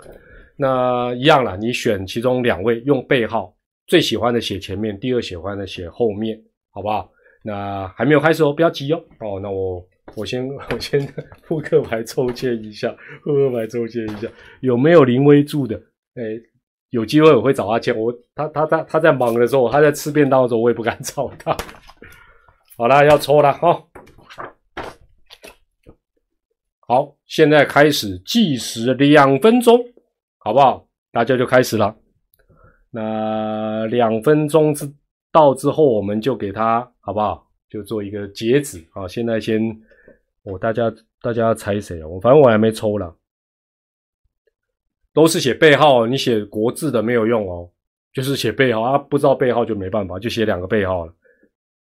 [0.57, 3.55] 那一样了，你选其中两位用背号，
[3.87, 7.12] 最喜欢的写前面，第二喜欢的写后面，好不好？
[7.45, 9.05] 那还没有开始哦，不要急哦。
[9.20, 11.07] 哦，那我我先 我先
[11.47, 12.91] 扑克牌抽签一下，
[13.22, 14.27] 扑克牌抽签一下，
[14.61, 15.77] 有没有林威柱的？
[16.14, 16.22] 哎，
[16.97, 17.94] 有机会我会找他签。
[17.94, 21.55] 我他他在他在忙的时候，他在吃便当的时候，我也不敢找他。
[22.74, 23.84] 好了，要抽了哈。
[26.80, 29.78] 好，现在开始计时两分钟。
[30.38, 30.88] 好不好？
[31.12, 31.94] 大家就开始了。
[32.90, 34.90] 那两分钟之
[35.30, 37.47] 到之后，我们就给他好不好？
[37.68, 39.07] 就做一个截止啊。
[39.07, 39.61] 现在先，
[40.44, 40.90] 我大家
[41.20, 42.09] 大家猜谁啊？
[42.09, 43.14] 我反正我还没抽了，
[45.16, 47.66] 都是写背号，你写国字的没有用哦，
[48.12, 48.98] 就是写背号啊。
[48.98, 51.14] 不知道背号就没办法，就写两个背号了。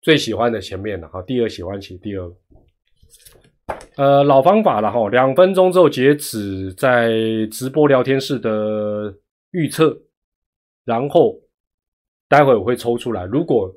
[0.01, 2.33] 最喜欢的前面的哈，第二喜欢写第二。
[3.97, 7.11] 呃，老方法了哈，两分钟之后截止，在
[7.51, 9.13] 直播聊天室的
[9.51, 9.99] 预测，
[10.85, 11.37] 然后
[12.29, 13.25] 待会我会抽出来。
[13.25, 13.75] 如果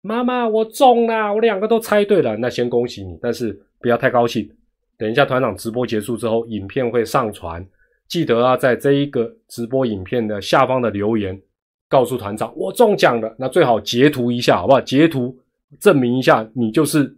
[0.00, 4.48] 妈妈我中了，我两个都猜对了，那先恭喜你，但是不要太高兴。
[4.96, 7.66] 等一下团长直播结束之后，影片会上传，
[8.08, 11.40] 记得啊，在这一个直播影片的下方的留言
[11.88, 14.80] 告诉团长我中奖了，那最好截图一下好不好？
[14.80, 15.38] 截图
[15.80, 17.16] 证明一下你就是。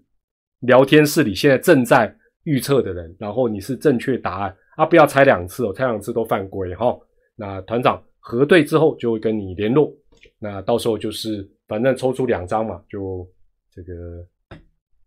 [0.63, 2.13] 聊天室里现在正在
[2.43, 4.85] 预测的人，然后你是正确答案啊！
[4.85, 6.99] 不要猜两次哦，猜两次都犯规哈。
[7.37, 9.95] 那团长核对之后就会跟你联络，
[10.41, 13.25] 那到时候就是反正抽出两张嘛，就
[13.73, 13.95] 这个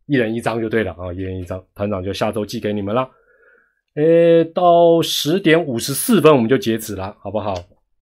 [0.06, 3.10] 一人一张就对了啊，一人一张，团长就下周寄给你们了。
[3.96, 7.54] 诶，到十点五十四分我们就截止了，好不好？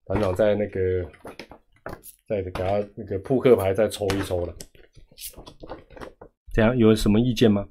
[0.06, 1.04] 团长在那个
[2.28, 2.64] 再给他
[2.96, 4.56] 那个扑克牌再抽一抽了。
[6.54, 6.78] 怎样？
[6.78, 7.68] 有什么意见吗？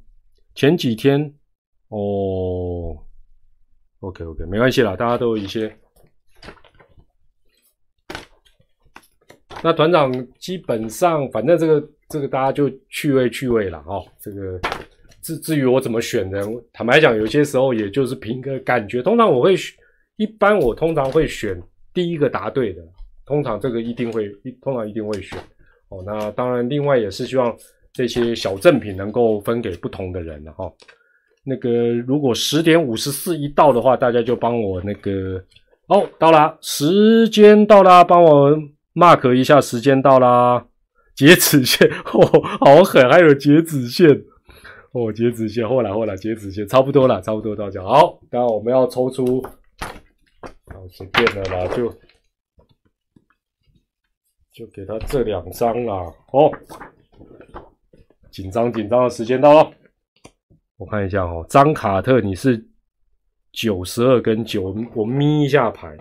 [0.55, 1.33] 前几天
[1.89, 2.97] 哦
[4.01, 5.73] ，OK OK，没关系啦，大家都有一些。
[9.63, 14.05] 那团长基本上，反正这个这个大家就趣味趣味了哦。
[14.21, 14.61] 这个
[15.29, 19.03] 至至于我怎么选的，坦白讲，有些时候也就是凭个感觉。
[19.03, 19.55] 通常我会
[20.17, 21.63] 一般我通常会选
[21.93, 22.83] 第一个答对的，
[23.27, 24.29] 通常这个一定会
[24.63, 25.39] 通常一定会选
[25.91, 26.03] 哦。
[26.07, 27.55] 那当然，另外也是希望。
[27.91, 30.71] 这些小赠品能够分给不同的人了哈。
[31.43, 35.43] 那个如果十点五十四一到的话，大家就帮我那个
[35.89, 38.57] 哦，到了，时间到啦，帮我
[38.95, 40.65] mark 一下，时间到啦，
[41.17, 44.23] 截止线 哦，好狠，还有截止线
[44.93, 49.43] 哦，截止线，后来后来截止线差不多了，差不多到这，好，当然我们要抽出，
[49.81, 51.89] 好随便的啦，就
[54.53, 55.95] 就给他这两张啦，
[56.33, 56.51] 哦。
[58.31, 59.73] 紧张紧张的时间到了，
[60.77, 62.65] 我看一下哦，张卡特你是
[63.53, 65.97] 九十二跟九，我眯一下牌。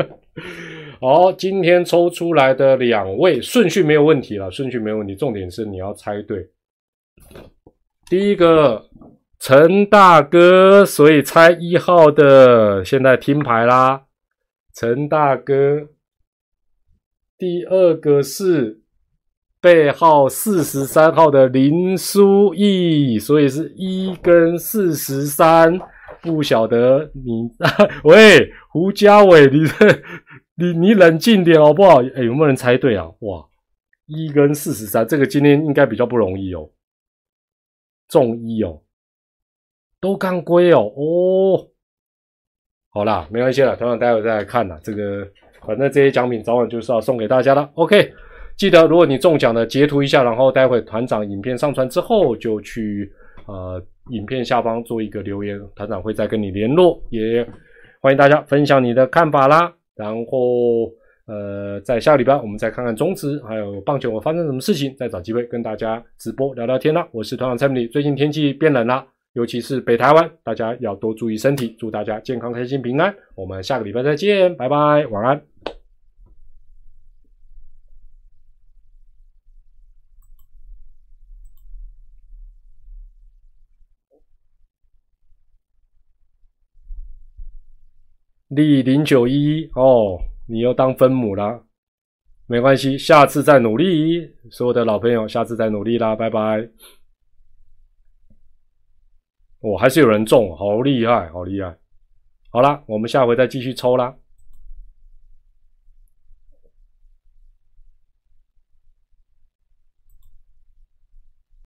[1.00, 6.48] 好，今天抽出来的两位顺序没有问题了，顺序没有问题，重点是你要猜对。
[8.08, 8.88] 第一个
[9.40, 14.04] 陈大哥，所以猜一号的，现在听牌啦，
[14.74, 15.88] 陈大哥。
[17.36, 18.82] 第二个是。
[19.58, 25.76] 背号四十三号的林书义，所以是一跟四十三，
[26.22, 27.68] 不晓得你啊
[28.04, 29.62] 喂胡家伟，你
[30.54, 32.00] 你你冷静点好不好？
[32.14, 33.06] 哎，有没有人猜对啊？
[33.20, 33.44] 哇，
[34.06, 36.70] 一跟四十三，这个今天应该比较不容易哦。
[38.08, 38.80] 中一哦，
[40.00, 41.68] 都刚归哦哦。
[42.90, 44.80] 好啦，没关系了，团长待会再来看啦。
[44.82, 45.26] 这个
[45.66, 47.70] 反正这些奖品早晚就是要送给大家了。
[47.74, 48.12] OK，
[48.56, 53.12] 记得如果你中奖的截图一下，然后待会团长影片上传之后就去
[53.46, 57.02] 呃影片下方做一个留言，团长会再跟你联络。
[57.10, 57.46] 也
[58.00, 59.74] 欢迎大家分享你的看法啦。
[59.94, 60.90] 然后
[61.26, 67.06] 呃，在下个礼拜我们再看看中职还有棒球会发生什么事情，再找机会跟大家直播聊聊天啦。
[67.12, 69.06] 我是团长蔡明礼，最近天气变冷了。
[69.32, 73.14] 尤其是北台湾，大家要多注意身体，祝大家健康、开心、平安。
[73.34, 75.42] 我们下个礼拜再见，拜拜，晚安。
[88.48, 90.18] 李零九一哦，
[90.48, 91.62] 你又当分母啦，
[92.46, 94.30] 没关系，下次再努力。
[94.50, 96.68] 所有的老朋友，下次再努力啦，拜拜。
[99.60, 101.76] 我，还是有人中，好厉害，好厉害！
[102.50, 104.14] 好啦，我们下回再继续抽啦。